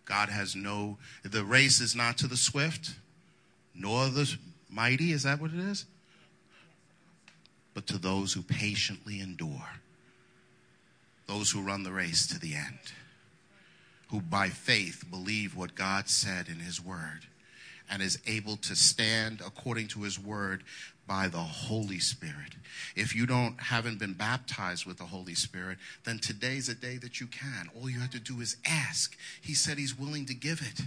God 0.05 0.29
has 0.29 0.55
no, 0.55 0.97
the 1.23 1.43
race 1.43 1.81
is 1.81 1.95
not 1.95 2.17
to 2.19 2.27
the 2.27 2.37
swift, 2.37 2.91
nor 3.73 4.09
the 4.09 4.31
mighty. 4.69 5.11
Is 5.11 5.23
that 5.23 5.39
what 5.39 5.51
it 5.51 5.59
is? 5.59 5.85
But 7.73 7.87
to 7.87 7.97
those 7.97 8.33
who 8.33 8.43
patiently 8.43 9.19
endure, 9.19 9.69
those 11.27 11.49
who 11.49 11.61
run 11.61 11.83
the 11.83 11.91
race 11.91 12.27
to 12.27 12.39
the 12.39 12.53
end 12.53 12.91
who 14.13 14.21
by 14.21 14.47
faith 14.47 15.03
believe 15.09 15.55
what 15.55 15.73
God 15.73 16.07
said 16.07 16.47
in 16.47 16.59
his 16.59 16.79
word 16.79 17.25
and 17.89 18.01
is 18.01 18.19
able 18.25 18.57
to 18.57 18.75
stand 18.75 19.41
according 19.45 19.87
to 19.89 20.03
his 20.03 20.19
word 20.19 20.63
by 21.07 21.27
the 21.27 21.37
Holy 21.37 21.99
Spirit. 21.99 22.55
If 22.95 23.15
you 23.15 23.25
don't 23.25 23.59
haven't 23.61 23.99
been 23.99 24.13
baptized 24.13 24.85
with 24.85 24.97
the 24.97 25.05
Holy 25.05 25.35
Spirit, 25.35 25.77
then 26.05 26.19
today's 26.19 26.69
a 26.69 26.75
day 26.75 26.97
that 26.97 27.19
you 27.19 27.27
can. 27.27 27.69
All 27.75 27.89
you 27.89 27.99
have 27.99 28.11
to 28.11 28.19
do 28.19 28.39
is 28.39 28.57
ask. 28.65 29.17
He 29.41 29.53
said 29.53 29.77
he's 29.77 29.97
willing 29.97 30.25
to 30.27 30.33
give 30.33 30.61
it. 30.61 30.81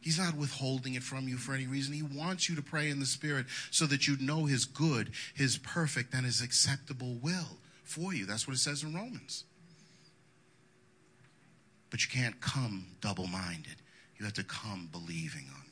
He's 0.00 0.18
not 0.18 0.36
withholding 0.36 0.94
it 0.94 1.02
from 1.02 1.28
you 1.28 1.36
for 1.36 1.54
any 1.54 1.66
reason. 1.66 1.92
He 1.92 2.02
wants 2.02 2.48
you 2.48 2.56
to 2.56 2.62
pray 2.62 2.88
in 2.88 3.00
the 3.00 3.06
Spirit 3.06 3.46
so 3.70 3.86
that 3.86 4.06
you 4.08 4.16
know 4.18 4.46
his 4.46 4.64
good, 4.64 5.10
his 5.34 5.58
perfect, 5.58 6.14
and 6.14 6.24
his 6.24 6.40
acceptable 6.40 7.16
will 7.20 7.58
for 7.84 8.14
you. 8.14 8.24
That's 8.24 8.46
what 8.46 8.54
it 8.54 8.60
says 8.60 8.82
in 8.82 8.94
Romans. 8.94 9.44
But 11.90 12.02
you 12.02 12.08
can't 12.08 12.40
come 12.40 12.86
double 13.00 13.26
minded. 13.26 13.76
You 14.16 14.24
have 14.24 14.34
to 14.34 14.44
come 14.44 14.88
believing 14.90 15.46
on 15.54 15.69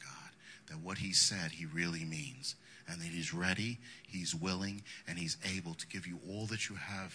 what 0.88 0.96
He 0.96 1.12
said 1.12 1.50
He 1.50 1.66
really 1.66 2.02
means 2.06 2.54
and 2.88 2.98
that 2.98 3.08
He's 3.08 3.34
ready, 3.34 3.76
He's 4.06 4.34
willing, 4.34 4.82
and 5.06 5.18
He's 5.18 5.36
able 5.54 5.74
to 5.74 5.86
give 5.86 6.06
you 6.06 6.18
all 6.26 6.46
that 6.46 6.70
you 6.70 6.76
have 6.76 7.14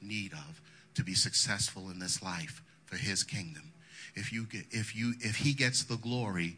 need 0.00 0.32
of 0.32 0.60
to 0.96 1.04
be 1.04 1.14
successful 1.14 1.88
in 1.88 2.00
this 2.00 2.20
life 2.20 2.64
for 2.84 2.96
His 2.96 3.22
kingdom. 3.22 3.72
If 4.16 4.32
you 4.32 4.46
get, 4.46 4.64
if 4.72 4.96
you 4.96 5.14
if 5.20 5.36
He 5.36 5.54
gets 5.54 5.84
the 5.84 5.98
glory 5.98 6.56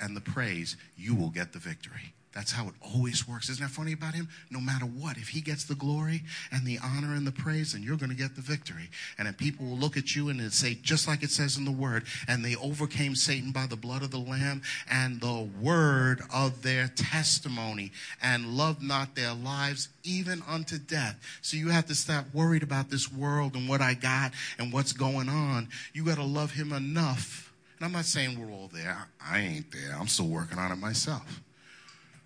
and 0.00 0.16
the 0.16 0.20
praise, 0.20 0.76
you 0.96 1.14
will 1.14 1.30
get 1.30 1.52
the 1.52 1.58
victory. 1.58 2.14
That's 2.34 2.50
how 2.50 2.66
it 2.66 2.74
always 2.80 3.28
works. 3.28 3.48
Isn't 3.48 3.62
that 3.62 3.70
funny 3.70 3.92
about 3.92 4.14
him? 4.14 4.28
No 4.50 4.60
matter 4.60 4.86
what, 4.86 5.16
if 5.16 5.28
he 5.28 5.40
gets 5.40 5.64
the 5.64 5.76
glory 5.76 6.22
and 6.50 6.66
the 6.66 6.80
honor 6.82 7.14
and 7.14 7.24
the 7.24 7.32
praise, 7.32 7.72
then 7.72 7.82
you're 7.84 7.96
going 7.96 8.10
to 8.10 8.16
get 8.16 8.34
the 8.34 8.42
victory. 8.42 8.90
And 9.16 9.26
then 9.26 9.34
people 9.34 9.66
will 9.66 9.76
look 9.76 9.96
at 9.96 10.16
you 10.16 10.28
and 10.30 10.52
say, 10.52 10.74
just 10.74 11.06
like 11.06 11.22
it 11.22 11.30
says 11.30 11.56
in 11.56 11.64
the 11.64 11.70
word, 11.70 12.04
and 12.26 12.44
they 12.44 12.56
overcame 12.56 13.14
Satan 13.14 13.52
by 13.52 13.66
the 13.66 13.76
blood 13.76 14.02
of 14.02 14.10
the 14.10 14.18
Lamb 14.18 14.62
and 14.90 15.20
the 15.20 15.48
word 15.60 16.22
of 16.34 16.62
their 16.62 16.88
testimony 16.88 17.92
and 18.20 18.56
loved 18.56 18.82
not 18.82 19.14
their 19.14 19.32
lives 19.32 19.88
even 20.02 20.42
unto 20.48 20.76
death. 20.76 21.16
So 21.40 21.56
you 21.56 21.68
have 21.68 21.86
to 21.86 21.94
stop 21.94 22.26
worried 22.34 22.64
about 22.64 22.90
this 22.90 23.12
world 23.12 23.54
and 23.54 23.68
what 23.68 23.80
I 23.80 23.94
got 23.94 24.32
and 24.58 24.72
what's 24.72 24.92
going 24.92 25.28
on. 25.28 25.68
You 25.92 26.04
got 26.04 26.16
to 26.16 26.24
love 26.24 26.50
him 26.50 26.72
enough. 26.72 27.43
And 27.76 27.86
I'm 27.86 27.92
not 27.92 28.04
saying 28.04 28.38
we're 28.38 28.52
all 28.52 28.70
there. 28.72 29.08
I 29.24 29.40
ain't 29.40 29.72
there. 29.72 29.96
I'm 29.98 30.08
still 30.08 30.28
working 30.28 30.58
on 30.58 30.70
it 30.72 30.76
myself. 30.76 31.40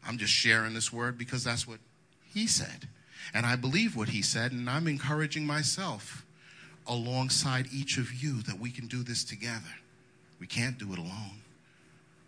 I'm 0.07 0.19
just 0.19 0.33
sharing 0.33 0.75
this 0.75 0.93
word 0.93 1.19
because 1.19 1.45
that's 1.45 1.67
what 1.67 1.79
he 2.33 2.47
said. 2.47 2.89
And 3.35 3.45
I 3.45 3.57
believe 3.57 3.97
what 3.97 4.09
he 4.11 4.23
said, 4.23 4.53
and 4.53 4.69
I'm 4.69 4.87
encouraging 4.87 5.47
myself 5.47 6.25
alongside 6.87 7.67
each 7.73 7.99
of 7.99 8.15
you 8.15 8.43
that 8.43 8.59
we 8.59 8.71
can 8.71 8.87
do 8.87 9.03
this 9.03 9.25
together. 9.25 9.75
We 10.41 10.47
can't 10.47 10.79
do 10.79 10.93
it 10.93 10.99
alone. 10.99 11.43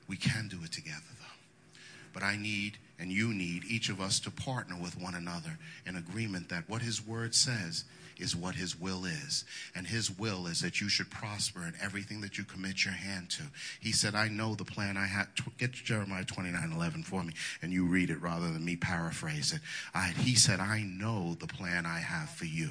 We 0.08 0.16
can 0.16 0.48
do 0.48 0.58
it 0.64 0.72
together, 0.72 1.00
though. 1.18 1.80
But 2.12 2.22
I 2.22 2.36
need, 2.36 2.78
and 3.00 3.10
you 3.10 3.32
need, 3.32 3.64
each 3.64 3.88
of 3.88 4.00
us 4.00 4.20
to 4.20 4.30
partner 4.30 4.76
with 4.80 5.00
one 5.00 5.14
another 5.14 5.58
in 5.86 5.96
agreement 5.96 6.50
that 6.50 6.68
what 6.68 6.82
his 6.82 7.04
word 7.04 7.34
says 7.34 7.84
is 8.20 8.36
what 8.36 8.54
his 8.54 8.78
will 8.78 9.04
is. 9.06 9.44
And 9.74 9.86
his 9.86 10.10
will 10.10 10.46
is 10.46 10.60
that 10.60 10.80
you 10.80 10.88
should 10.88 11.10
prosper 11.10 11.60
in 11.62 11.72
everything 11.82 12.20
that 12.20 12.36
you 12.38 12.44
commit 12.44 12.84
your 12.84 12.94
hand 12.94 13.30
to. 13.30 13.44
He 13.80 13.92
said, 13.92 14.14
I 14.14 14.28
know 14.28 14.54
the 14.54 14.64
plan 14.64 14.96
I 14.96 15.06
have. 15.06 15.28
Get 15.58 15.72
Jeremiah 15.72 16.24
29 16.24 16.72
11 16.72 17.02
for 17.02 17.24
me, 17.24 17.32
and 17.62 17.72
you 17.72 17.86
read 17.86 18.10
it 18.10 18.20
rather 18.20 18.50
than 18.50 18.64
me 18.64 18.76
paraphrase 18.76 19.52
it. 19.52 19.60
I, 19.94 20.08
he 20.18 20.34
said, 20.34 20.60
I 20.60 20.82
know 20.82 21.34
the 21.40 21.46
plan 21.46 21.86
I 21.86 21.98
have 21.98 22.30
for 22.30 22.44
you. 22.44 22.70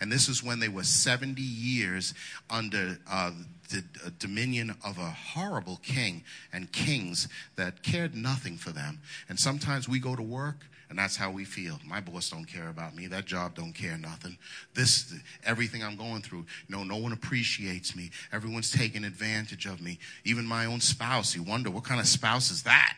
And 0.00 0.12
this 0.12 0.28
is 0.28 0.44
when 0.44 0.60
they 0.60 0.68
were 0.68 0.84
70 0.84 1.40
years 1.40 2.14
under 2.50 2.98
uh, 3.10 3.32
the 3.70 3.84
uh, 4.04 4.10
dominion 4.18 4.76
of 4.84 4.98
a 4.98 5.10
horrible 5.10 5.80
king 5.82 6.22
and 6.52 6.70
kings 6.72 7.28
that 7.56 7.82
cared 7.82 8.14
nothing 8.14 8.56
for 8.56 8.70
them. 8.70 9.00
And 9.28 9.38
sometimes 9.38 9.88
we 9.88 9.98
go 9.98 10.14
to 10.16 10.22
work 10.22 10.66
and 10.90 10.98
that's 10.98 11.16
how 11.16 11.30
we 11.30 11.44
feel. 11.44 11.78
My 11.86 12.00
boss 12.00 12.30
don't 12.30 12.46
care 12.46 12.68
about 12.68 12.96
me. 12.96 13.06
That 13.06 13.24
job 13.24 13.54
don't 13.54 13.72
care 13.72 13.96
nothing. 13.96 14.36
This, 14.74 15.14
everything 15.44 15.84
I'm 15.84 15.96
going 15.96 16.20
through, 16.20 16.46
no, 16.68 16.82
no 16.82 16.96
one 16.96 17.12
appreciates 17.12 17.94
me. 17.94 18.10
Everyone's 18.32 18.72
taking 18.72 19.04
advantage 19.04 19.66
of 19.66 19.80
me. 19.80 20.00
Even 20.24 20.44
my 20.44 20.66
own 20.66 20.80
spouse. 20.80 21.36
You 21.36 21.44
wonder 21.44 21.70
what 21.70 21.84
kind 21.84 22.00
of 22.00 22.08
spouse 22.08 22.50
is 22.50 22.64
that? 22.64 22.96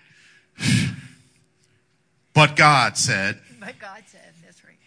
but 2.35 2.57
God 2.57 2.97
said. 2.97 3.39
But 3.61 3.79
God 3.79 4.05
said, 4.07 4.33
that's 4.43 4.65
right. 4.65 4.79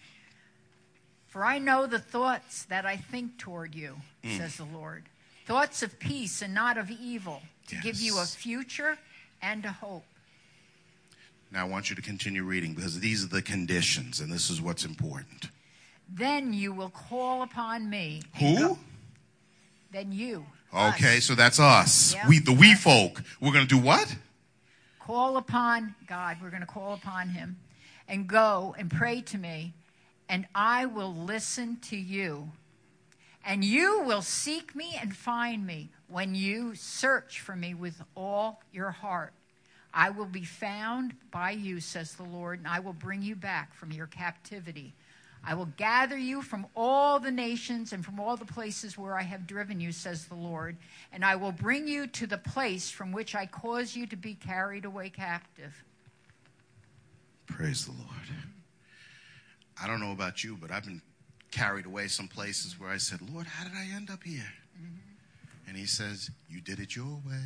For 1.28 1.46
I 1.46 1.60
know 1.60 1.86
the 1.86 2.00
thoughts 2.00 2.66
that 2.66 2.88
I 2.88 2.98
think 2.98 3.38
toward 3.38 3.76
you, 3.76 3.98
Mm. 4.24 4.38
says 4.40 4.58
the 4.58 4.66
Lord. 4.66 5.04
Thoughts 5.46 5.84
of 5.84 6.00
peace 6.00 6.42
and 6.42 6.54
not 6.54 6.78
of 6.78 6.90
evil, 6.90 7.42
to 7.68 7.76
give 7.78 8.00
you 8.00 8.20
a 8.20 8.26
future 8.26 8.98
and 9.42 9.64
a 9.66 9.72
hope. 9.72 10.06
Now 11.52 11.62
I 11.62 11.70
want 11.70 11.90
you 11.90 11.96
to 11.96 12.02
continue 12.02 12.44
reading 12.44 12.74
because 12.74 13.00
these 13.00 13.24
are 13.24 13.28
the 13.28 13.42
conditions, 13.42 14.20
and 14.20 14.32
this 14.32 14.50
is 14.50 14.62
what's 14.62 14.86
important. 14.86 15.50
Then 16.12 16.54
you 16.54 16.74
will 16.74 16.90
call 16.90 17.44
upon 17.44 17.90
me. 17.90 18.22
Who? 18.40 18.78
then 19.92 20.12
you. 20.12 20.46
us, 20.74 20.96
Okay, 20.96 21.20
so 21.20 21.36
that's 21.36 21.60
us. 21.60 22.14
Yeah. 22.14 22.28
We, 22.28 22.40
the 22.40 22.52
we 22.52 22.76
folk. 22.76 23.22
We're 23.40 23.54
going 23.54 23.66
to 23.66 23.76
do 23.76 23.82
what? 23.82 24.16
call 25.06 25.38
upon 25.38 25.94
God. 26.08 26.38
We're 26.42 26.50
going 26.50 26.62
to 26.62 26.68
call 26.68 26.94
upon 26.94 27.30
Him 27.30 27.58
and 28.08 28.28
go 28.28 28.76
and 28.78 28.90
pray 28.90 29.22
to 29.22 29.38
me, 29.38 29.74
and 30.28 30.48
I 30.56 30.88
will 30.88 31.14
listen 31.14 31.78
to 31.84 31.96
you. 31.96 32.52
And 33.46 33.64
you 33.64 34.02
will 34.02 34.24
seek 34.24 34.76
me 34.76 34.98
and 35.00 35.16
find 35.16 35.66
me 35.68 35.92
when 36.08 36.34
you 36.34 36.74
search 36.74 37.40
for 37.40 37.56
me 37.56 37.76
with 37.76 38.02
all 38.16 38.62
your 38.74 38.90
heart. 38.90 39.34
I 39.94 40.10
will 40.10 40.26
be 40.26 40.44
found 40.44 41.14
by 41.32 41.52
you, 41.52 41.80
says 41.80 42.16
the 42.16 42.24
Lord, 42.24 42.60
and 42.60 42.68
I 42.68 42.80
will 42.80 42.94
bring 42.94 43.22
you 43.22 43.36
back 43.36 43.74
from 43.76 43.92
your 43.92 44.08
captivity. 44.08 44.94
I 45.48 45.54
will 45.54 45.70
gather 45.78 46.18
you 46.18 46.42
from 46.42 46.66
all 46.76 47.20
the 47.20 47.32
nations 47.32 47.94
and 47.94 48.04
from 48.04 48.20
all 48.20 48.36
the 48.36 48.46
places 48.46 48.98
where 48.98 49.16
I 49.16 49.22
have 49.22 49.46
driven 49.46 49.80
you, 49.80 49.92
says 49.92 50.26
the 50.26 50.36
Lord, 50.36 50.76
and 51.14 51.24
I 51.24 51.36
will 51.36 51.52
bring 51.52 51.88
you 51.88 52.08
to 52.08 52.26
the 52.26 52.40
place 52.40 52.90
from 52.90 53.12
which 53.12 53.36
I 53.36 53.46
caused 53.46 53.96
you 53.96 54.08
to 54.08 54.16
be 54.16 54.34
carried 54.34 54.86
away 54.86 55.12
captive. 55.12 55.84
Praise 57.46 57.86
the 57.86 57.92
Lord. 57.92 58.10
I 59.80 59.86
don't 59.86 60.00
know 60.00 60.14
about 60.14 60.44
you, 60.44 60.58
but 60.60 60.72
I've 60.72 60.86
been 60.86 61.02
carried 61.56 61.86
away 61.86 62.08
some 62.10 62.28
places 62.28 62.78
where 62.78 62.90
I 62.90 62.98
said, 62.98 63.20
Lord, 63.32 63.48
how 63.48 63.64
did 63.64 63.74
I 63.78 63.96
end 63.96 64.10
up 64.10 64.24
here? 64.24 64.52
Mm-hmm. 64.78 65.70
And 65.70 65.78
he 65.78 65.86
says, 65.86 66.30
You 66.50 66.60
did 66.60 66.80
it 66.80 66.96
your 66.96 67.22
way. 67.26 67.46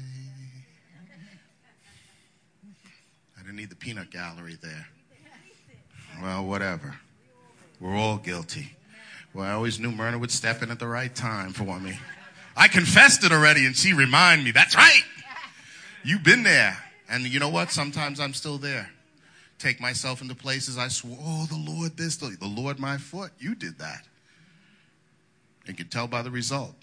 I 3.38 3.42
didn't 3.42 3.56
need 3.56 3.70
the 3.70 3.76
peanut 3.76 4.10
gallery 4.10 4.58
there. 4.60 4.88
Well, 6.22 6.44
whatever. 6.46 6.96
We're 7.80 7.96
all 7.96 8.18
guilty. 8.18 8.76
Well, 9.34 9.46
I 9.46 9.52
always 9.52 9.80
knew 9.80 9.92
Myrna 9.92 10.18
would 10.18 10.32
step 10.32 10.64
in 10.64 10.72
at 10.72 10.80
the 10.80 10.88
right 10.88 11.14
time 11.14 11.54
for 11.54 11.80
me. 11.80 11.98
I 12.58 12.68
confessed 12.68 13.24
it 13.24 13.32
already, 13.32 13.66
and 13.66 13.76
she 13.76 13.94
reminded 13.94 14.44
me, 14.44 14.52
that's 14.52 14.76
right. 14.76 15.04
You've 16.04 16.24
been 16.24 16.44
there. 16.44 16.78
And 17.10 17.24
you 17.26 17.40
know 17.40 17.50
what? 17.50 17.72
Sometimes 17.72 18.20
I'm 18.20 18.34
still 18.34 18.58
there. 18.58 18.90
Take 19.60 19.82
myself 19.82 20.22
into 20.22 20.36
places 20.36 20.78
I 20.78 20.88
swore, 20.88 21.18
oh, 21.22 21.46
the 21.46 21.58
Lord 21.58 21.98
this, 21.98 22.16
the 22.16 22.38
Lord 22.42 22.80
my 22.80 22.98
foot. 22.98 23.32
You 23.38 23.56
did 23.56 23.78
that. 23.80 24.08
And 25.68 25.78
you 25.78 25.84
can 25.84 25.90
tell 25.90 26.08
by 26.08 26.22
the 26.22 26.32
result. 26.32 26.76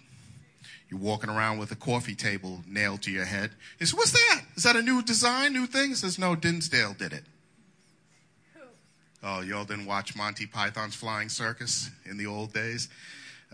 You're 0.91 1.01
walking 1.01 1.31
around 1.31 1.59
with 1.59 1.73
a 1.73 1.77
coffee 1.77 2.15
table 2.15 2.61
nailed 2.69 3.03
to 3.03 3.11
your 3.11 3.25
head. 3.25 3.51
He 3.79 3.87
says, 3.87 3.95
What's 3.95 4.13
that? 4.13 4.43
Is 4.57 4.63
that 4.63 4.77
a 4.77 4.83
new 4.83 5.03
design, 5.03 5.53
new 5.53 5.67
thing? 5.67 5.89
He 5.89 5.95
says, 5.95 6.19
No, 6.19 6.37
Dinsdale 6.37 6.95
did 6.95 7.13
it. 7.13 7.25
Oh, 9.23 9.41
y'all 9.41 9.65
didn't 9.65 9.87
watch 9.87 10.15
Monty 10.15 10.47
Python's 10.47 10.95
Flying 10.95 11.29
Circus 11.29 11.91
in 12.05 12.17
the 12.17 12.27
old 12.27 12.53
days? 12.53 12.89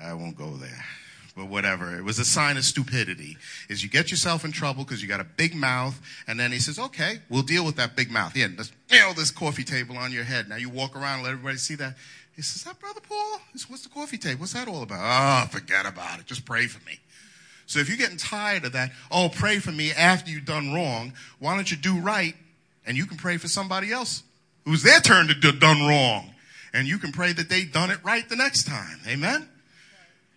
I 0.03 0.13
won't 0.13 0.37
go 0.37 0.57
there. 0.57 0.85
But 1.35 1.47
whatever. 1.47 1.97
It 1.97 2.05
was 2.05 2.19
a 2.19 2.25
sign 2.25 2.59
of 2.59 2.65
stupidity. 2.65 3.39
Is 3.69 3.83
you 3.83 3.89
get 3.89 4.11
yourself 4.11 4.45
in 4.45 4.53
trouble 4.53 4.85
because 4.85 5.03
you 5.03 5.09
got 5.09 5.21
a 5.21 5.25
big 5.25 5.55
mouth, 5.55 5.99
and 6.27 6.39
then 6.39 6.53
he 6.53 6.59
says, 6.59 6.79
okay, 6.79 7.21
we'll 7.31 7.43
deal 7.43 7.65
with 7.65 7.77
that 7.77 7.97
big 7.97 8.11
mouth. 8.11 8.37
Yeah, 8.37 8.49
let's 8.57 8.71
nail 8.91 9.15
this 9.15 9.31
coffee 9.31 9.65
table 9.65 9.97
on 9.97 10.13
your 10.13 10.25
head. 10.25 10.49
Now 10.49 10.57
you 10.57 10.69
walk 10.69 10.95
around 10.95 11.17
and 11.17 11.23
let 11.23 11.33
everybody 11.33 11.57
see 11.57 11.75
that. 11.77 11.95
He 12.37 12.43
says, 12.43 12.65
that 12.65 12.79
Brother 12.79 13.01
Paul? 13.01 13.41
What's 13.69 13.83
the 13.83 13.89
coffee 13.89 14.19
table? 14.19 14.41
What's 14.41 14.55
that 14.55 14.69
all 14.69 14.83
about? 14.83 15.01
Oh, 15.45 15.49
forget 15.49 15.87
about 15.87 16.21
it. 16.21 16.27
Just 16.27 16.45
pray 16.45 16.67
for 16.67 16.85
me. 16.87 16.99
So 17.67 17.79
if 17.79 17.89
you're 17.89 17.99
getting 17.99 18.17
tired 18.19 18.65
of 18.65 18.73
that, 18.73 18.93
oh, 19.11 19.31
pray 19.33 19.59
for 19.59 19.73
me 19.73 19.93
after 19.93 20.31
you've 20.31 20.45
done 20.45 20.75
wrong, 20.75 21.13
why 21.39 21.55
don't 21.55 21.71
you 21.71 21.77
do 21.77 21.99
right 21.99 22.35
and 22.87 22.97
you 22.97 23.07
can 23.07 23.17
pray 23.17 23.37
for 23.37 23.49
somebody 23.49 23.93
else 23.93 24.23
who's 24.65 24.83
their 24.83 25.01
turn 25.01 25.29
to 25.29 25.35
do 25.35 25.53
done 25.53 25.87
wrong. 25.87 26.31
And 26.75 26.87
you 26.87 26.99
can 26.99 27.13
pray 27.13 27.33
that 27.33 27.49
they 27.49 27.65
done 27.65 27.91
it 27.91 27.99
right 28.03 28.27
the 28.29 28.37
next 28.37 28.65
time. 28.65 28.99
Amen? 29.07 29.49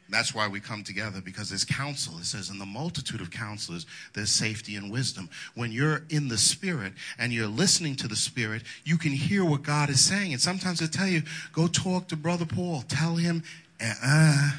That's 0.07 0.35
why 0.35 0.47
we 0.47 0.59
come 0.59 0.83
together 0.83 1.19
because 1.19 1.49
there's 1.49 1.65
counsel. 1.65 2.17
It 2.19 2.25
says 2.25 2.49
in 2.49 2.59
the 2.59 2.65
multitude 2.65 3.21
of 3.21 3.31
counselors, 3.31 3.87
there's 4.13 4.29
safety 4.29 4.75
and 4.75 4.91
wisdom. 4.91 5.29
When 5.55 5.71
you're 5.71 6.03
in 6.09 6.27
the 6.27 6.37
spirit 6.37 6.93
and 7.17 7.33
you're 7.33 7.47
listening 7.47 7.95
to 7.97 8.07
the 8.07 8.15
spirit, 8.15 8.61
you 8.83 8.97
can 8.97 9.13
hear 9.13 9.43
what 9.43 9.63
God 9.63 9.89
is 9.89 9.99
saying. 9.99 10.31
And 10.31 10.41
sometimes 10.41 10.81
I 10.81 10.85
tell 10.85 11.07
you, 11.07 11.23
go 11.53 11.67
talk 11.67 12.07
to 12.09 12.15
brother 12.15 12.45
Paul. 12.45 12.83
Tell 12.87 13.15
him, 13.15 13.43
uh, 13.81 14.51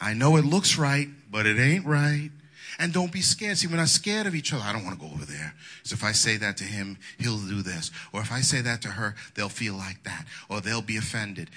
I 0.00 0.14
know 0.14 0.36
it 0.36 0.46
looks 0.46 0.78
right, 0.78 1.08
but 1.30 1.44
it 1.44 1.58
ain't 1.58 1.84
right. 1.84 2.30
And 2.78 2.94
don't 2.94 3.12
be 3.12 3.20
scared. 3.20 3.58
See, 3.58 3.66
we're 3.66 3.76
not 3.76 3.88
scared 3.88 4.26
of 4.26 4.34
each 4.34 4.54
other. 4.54 4.62
I 4.64 4.72
don't 4.72 4.84
want 4.84 4.98
to 4.98 5.06
go 5.06 5.12
over 5.12 5.26
there. 5.26 5.54
So 5.82 5.92
if 5.92 6.02
I 6.02 6.12
say 6.12 6.38
that 6.38 6.56
to 6.58 6.64
him, 6.64 6.96
he'll 7.18 7.36
do 7.36 7.60
this. 7.60 7.90
Or 8.14 8.22
if 8.22 8.32
I 8.32 8.40
say 8.40 8.62
that 8.62 8.80
to 8.82 8.88
her, 8.88 9.14
they'll 9.34 9.50
feel 9.50 9.74
like 9.74 10.02
that. 10.04 10.24
Or 10.48 10.62
they'll 10.62 10.80
be 10.80 10.96
offended. 10.96 11.50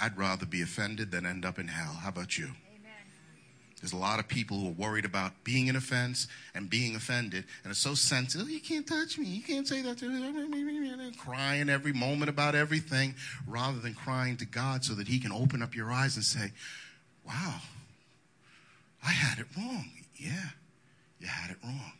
I'd 0.00 0.16
rather 0.16 0.46
be 0.46 0.62
offended 0.62 1.10
than 1.10 1.26
end 1.26 1.44
up 1.44 1.58
in 1.58 1.68
hell. 1.68 1.94
How 2.02 2.08
about 2.08 2.38
you? 2.38 2.46
Amen. 2.46 2.92
There's 3.80 3.92
a 3.92 3.96
lot 3.96 4.18
of 4.18 4.28
people 4.28 4.58
who 4.58 4.68
are 4.68 4.72
worried 4.72 5.04
about 5.04 5.32
being 5.44 5.68
an 5.68 5.76
offense 5.76 6.26
and 6.54 6.68
being 6.68 6.96
offended, 6.96 7.44
and 7.62 7.70
it's 7.70 7.80
so 7.80 7.94
sensitive. 7.94 8.46
Oh, 8.46 8.50
you 8.50 8.60
can't 8.60 8.86
touch 8.86 9.18
me. 9.18 9.26
You 9.26 9.42
can't 9.42 9.66
say 9.66 9.82
that 9.82 9.98
to 9.98 10.08
me. 10.08 11.12
Crying 11.16 11.68
every 11.68 11.92
moment 11.92 12.28
about 12.28 12.54
everything, 12.54 13.14
rather 13.46 13.78
than 13.78 13.94
crying 13.94 14.36
to 14.38 14.44
God 14.44 14.84
so 14.84 14.94
that 14.94 15.08
He 15.08 15.18
can 15.18 15.32
open 15.32 15.62
up 15.62 15.74
your 15.74 15.90
eyes 15.90 16.16
and 16.16 16.24
say, 16.24 16.52
"Wow, 17.26 17.60
I 19.04 19.10
had 19.10 19.38
it 19.38 19.46
wrong. 19.56 19.90
Yeah, 20.16 20.50
you 21.20 21.28
had 21.28 21.50
it 21.50 21.58
wrong. 21.62 21.92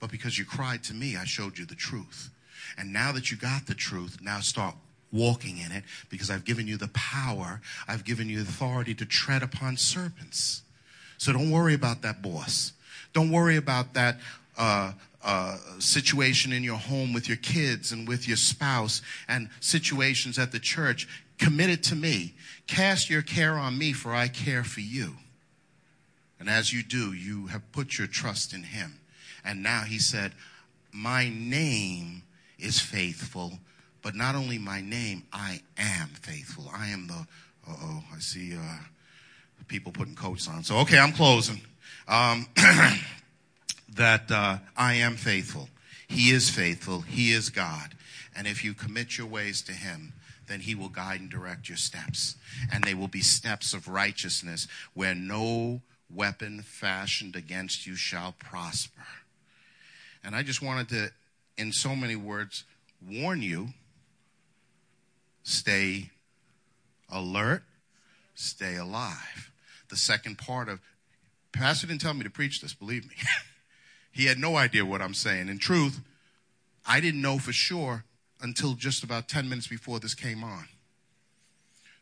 But 0.00 0.10
because 0.10 0.38
you 0.38 0.44
cried 0.44 0.82
to 0.84 0.94
me, 0.94 1.16
I 1.16 1.24
showed 1.24 1.58
you 1.58 1.66
the 1.66 1.74
truth. 1.74 2.30
And 2.76 2.92
now 2.92 3.12
that 3.12 3.30
you 3.30 3.36
got 3.36 3.66
the 3.66 3.74
truth, 3.74 4.18
now 4.20 4.40
start 4.40 4.74
walking 5.12 5.58
in 5.58 5.72
it 5.72 5.84
because 6.08 6.30
I've 6.30 6.44
given 6.44 6.66
you 6.66 6.76
the 6.76 6.88
power, 6.88 7.60
I've 7.88 8.04
given 8.04 8.28
you 8.28 8.42
authority 8.42 8.94
to 8.94 9.04
tread 9.04 9.42
upon 9.42 9.76
serpents. 9.76 10.62
So 11.18 11.32
don't 11.32 11.50
worry 11.50 11.74
about 11.74 12.02
that 12.02 12.22
boss. 12.22 12.72
Don't 13.12 13.30
worry 13.30 13.56
about 13.56 13.94
that 13.94 14.18
uh, 14.56 14.92
uh, 15.22 15.56
situation 15.78 16.52
in 16.52 16.62
your 16.62 16.78
home 16.78 17.12
with 17.12 17.28
your 17.28 17.36
kids 17.38 17.92
and 17.92 18.08
with 18.08 18.26
your 18.26 18.36
spouse 18.36 19.02
and 19.28 19.50
situations 19.60 20.38
at 20.38 20.52
the 20.52 20.60
church. 20.60 21.08
Commit 21.38 21.70
it 21.70 21.82
to 21.84 21.94
me. 21.94 22.34
Cast 22.66 23.10
your 23.10 23.22
care 23.22 23.54
on 23.54 23.76
me, 23.76 23.92
for 23.92 24.14
I 24.14 24.28
care 24.28 24.64
for 24.64 24.80
you. 24.80 25.16
And 26.38 26.48
as 26.48 26.72
you 26.72 26.82
do, 26.82 27.12
you 27.12 27.48
have 27.48 27.70
put 27.72 27.98
your 27.98 28.06
trust 28.06 28.54
in 28.54 28.62
him. 28.62 29.00
And 29.44 29.62
now 29.62 29.82
he 29.82 29.98
said, 29.98 30.32
My 30.92 31.28
name 31.28 32.22
is 32.58 32.80
faithful, 32.80 33.58
but 34.02 34.14
not 34.14 34.34
only 34.34 34.58
my 34.58 34.80
name, 34.80 35.24
I 35.32 35.60
am 35.78 36.08
faithful. 36.08 36.70
I 36.74 36.88
am 36.88 37.06
the, 37.06 37.26
uh 37.68 37.76
oh, 37.82 38.04
I 38.14 38.18
see 38.18 38.56
uh, 38.56 38.78
people 39.68 39.92
putting 39.92 40.14
coats 40.14 40.48
on. 40.48 40.64
So, 40.64 40.78
okay, 40.78 40.98
I'm 40.98 41.12
closing. 41.12 41.60
Um, 42.08 42.46
that 43.94 44.30
uh, 44.30 44.58
I 44.76 44.94
am 44.94 45.16
faithful. 45.16 45.68
He 46.08 46.30
is 46.30 46.50
faithful. 46.50 47.02
He 47.02 47.32
is 47.32 47.50
God. 47.50 47.94
And 48.34 48.46
if 48.46 48.64
you 48.64 48.74
commit 48.74 49.16
your 49.16 49.26
ways 49.26 49.62
to 49.62 49.72
him, 49.72 50.12
then 50.48 50.60
he 50.60 50.74
will 50.74 50.88
guide 50.88 51.20
and 51.20 51.30
direct 51.30 51.68
your 51.68 51.78
steps. 51.78 52.36
And 52.72 52.82
they 52.82 52.94
will 52.94 53.08
be 53.08 53.20
steps 53.20 53.72
of 53.72 53.86
righteousness 53.86 54.66
where 54.94 55.14
no 55.14 55.82
weapon 56.12 56.62
fashioned 56.62 57.36
against 57.36 57.86
you 57.86 57.94
shall 57.94 58.34
prosper. 58.38 59.02
And 60.24 60.34
I 60.34 60.42
just 60.42 60.60
wanted 60.60 60.88
to, 60.88 61.10
in 61.56 61.72
so 61.72 61.94
many 61.94 62.16
words, 62.16 62.64
warn 63.08 63.42
you 63.42 63.68
stay 65.42 66.10
alert, 67.08 67.62
stay 68.34 68.76
alive. 68.76 69.50
The 69.88 69.96
second 69.96 70.38
part 70.38 70.68
of, 70.68 70.80
Pastor 71.52 71.86
didn't 71.86 72.00
tell 72.00 72.14
me 72.14 72.22
to 72.22 72.30
preach 72.30 72.60
this, 72.60 72.74
believe 72.74 73.08
me. 73.08 73.14
he 74.12 74.26
had 74.26 74.38
no 74.38 74.56
idea 74.56 74.84
what 74.84 75.02
I'm 75.02 75.14
saying. 75.14 75.48
In 75.48 75.58
truth, 75.58 76.00
I 76.86 77.00
didn't 77.00 77.22
know 77.22 77.38
for 77.38 77.52
sure 77.52 78.04
until 78.40 78.74
just 78.74 79.02
about 79.02 79.28
10 79.28 79.48
minutes 79.48 79.66
before 79.66 80.00
this 80.00 80.14
came 80.14 80.42
on. 80.42 80.66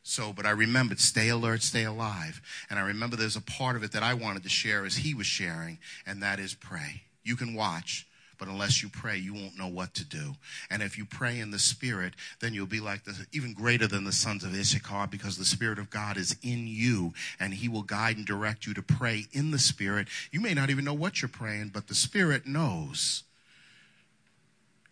So, 0.02 0.32
but 0.32 0.46
I 0.46 0.50
remembered 0.50 1.00
stay 1.00 1.28
alert, 1.28 1.62
stay 1.62 1.84
alive. 1.84 2.40
And 2.70 2.78
I 2.78 2.82
remember 2.82 3.16
there's 3.16 3.36
a 3.36 3.42
part 3.42 3.76
of 3.76 3.82
it 3.82 3.92
that 3.92 4.02
I 4.02 4.14
wanted 4.14 4.42
to 4.44 4.48
share 4.48 4.86
as 4.86 4.96
he 4.96 5.12
was 5.12 5.26
sharing, 5.26 5.78
and 6.06 6.22
that 6.22 6.38
is 6.38 6.54
pray. 6.54 7.02
You 7.24 7.36
can 7.36 7.54
watch, 7.54 8.06
but 8.38 8.48
unless 8.48 8.82
you 8.82 8.88
pray, 8.88 9.16
you 9.16 9.34
won't 9.34 9.58
know 9.58 9.68
what 9.68 9.94
to 9.94 10.04
do. 10.04 10.34
And 10.70 10.82
if 10.82 10.96
you 10.96 11.04
pray 11.04 11.40
in 11.40 11.50
the 11.50 11.58
Spirit, 11.58 12.14
then 12.40 12.54
you'll 12.54 12.66
be 12.66 12.80
like 12.80 13.04
the, 13.04 13.26
even 13.32 13.52
greater 13.52 13.86
than 13.86 14.04
the 14.04 14.12
sons 14.12 14.44
of 14.44 14.54
Issachar 14.54 15.08
because 15.08 15.36
the 15.36 15.44
Spirit 15.44 15.78
of 15.78 15.90
God 15.90 16.16
is 16.16 16.36
in 16.42 16.66
you 16.66 17.12
and 17.40 17.52
He 17.52 17.68
will 17.68 17.82
guide 17.82 18.16
and 18.16 18.26
direct 18.26 18.66
you 18.66 18.74
to 18.74 18.82
pray 18.82 19.26
in 19.32 19.50
the 19.50 19.58
Spirit. 19.58 20.08
You 20.30 20.40
may 20.40 20.54
not 20.54 20.70
even 20.70 20.84
know 20.84 20.94
what 20.94 21.20
you're 21.20 21.28
praying, 21.28 21.70
but 21.74 21.88
the 21.88 21.94
Spirit 21.94 22.46
knows. 22.46 23.24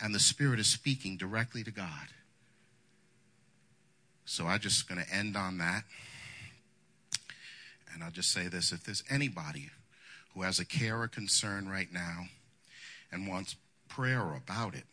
And 0.00 0.14
the 0.14 0.20
Spirit 0.20 0.58
is 0.58 0.66
speaking 0.66 1.16
directly 1.16 1.62
to 1.64 1.70
God. 1.70 2.08
So 4.24 4.46
I'm 4.46 4.58
just 4.58 4.88
going 4.88 5.02
to 5.02 5.14
end 5.14 5.36
on 5.36 5.58
that. 5.58 5.84
And 7.94 8.02
I'll 8.02 8.10
just 8.10 8.32
say 8.32 8.48
this 8.48 8.72
if 8.72 8.84
there's 8.84 9.04
anybody 9.08 9.70
who 10.34 10.42
has 10.42 10.58
a 10.58 10.64
care 10.64 11.00
or 11.00 11.08
concern 11.08 11.68
right 11.68 11.90
now 11.90 12.26
and 13.10 13.26
wants 13.26 13.56
prayer 13.88 14.34
about 14.34 14.74
it. 14.74 14.84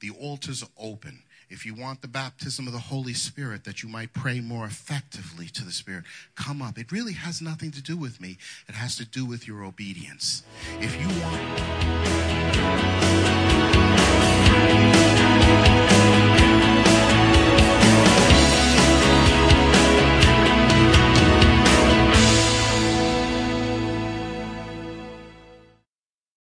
The 0.00 0.10
altar's 0.10 0.64
open. 0.78 1.22
If 1.50 1.64
you 1.64 1.74
want 1.74 2.02
the 2.02 2.08
baptism 2.08 2.66
of 2.66 2.72
the 2.72 2.78
Holy 2.78 3.14
Spirit 3.14 3.64
that 3.64 3.82
you 3.82 3.88
might 3.88 4.12
pray 4.12 4.40
more 4.40 4.66
effectively 4.66 5.46
to 5.46 5.64
the 5.64 5.72
Spirit, 5.72 6.04
come 6.36 6.60
up. 6.60 6.78
It 6.78 6.92
really 6.92 7.14
has 7.14 7.40
nothing 7.40 7.70
to 7.72 7.82
do 7.82 7.96
with 7.96 8.20
me, 8.20 8.36
it 8.68 8.74
has 8.74 8.96
to 8.96 9.04
do 9.04 9.24
with 9.24 9.48
your 9.48 9.64
obedience. 9.64 10.42
If 10.80 11.00
you 11.00 11.08
want. 11.22 11.48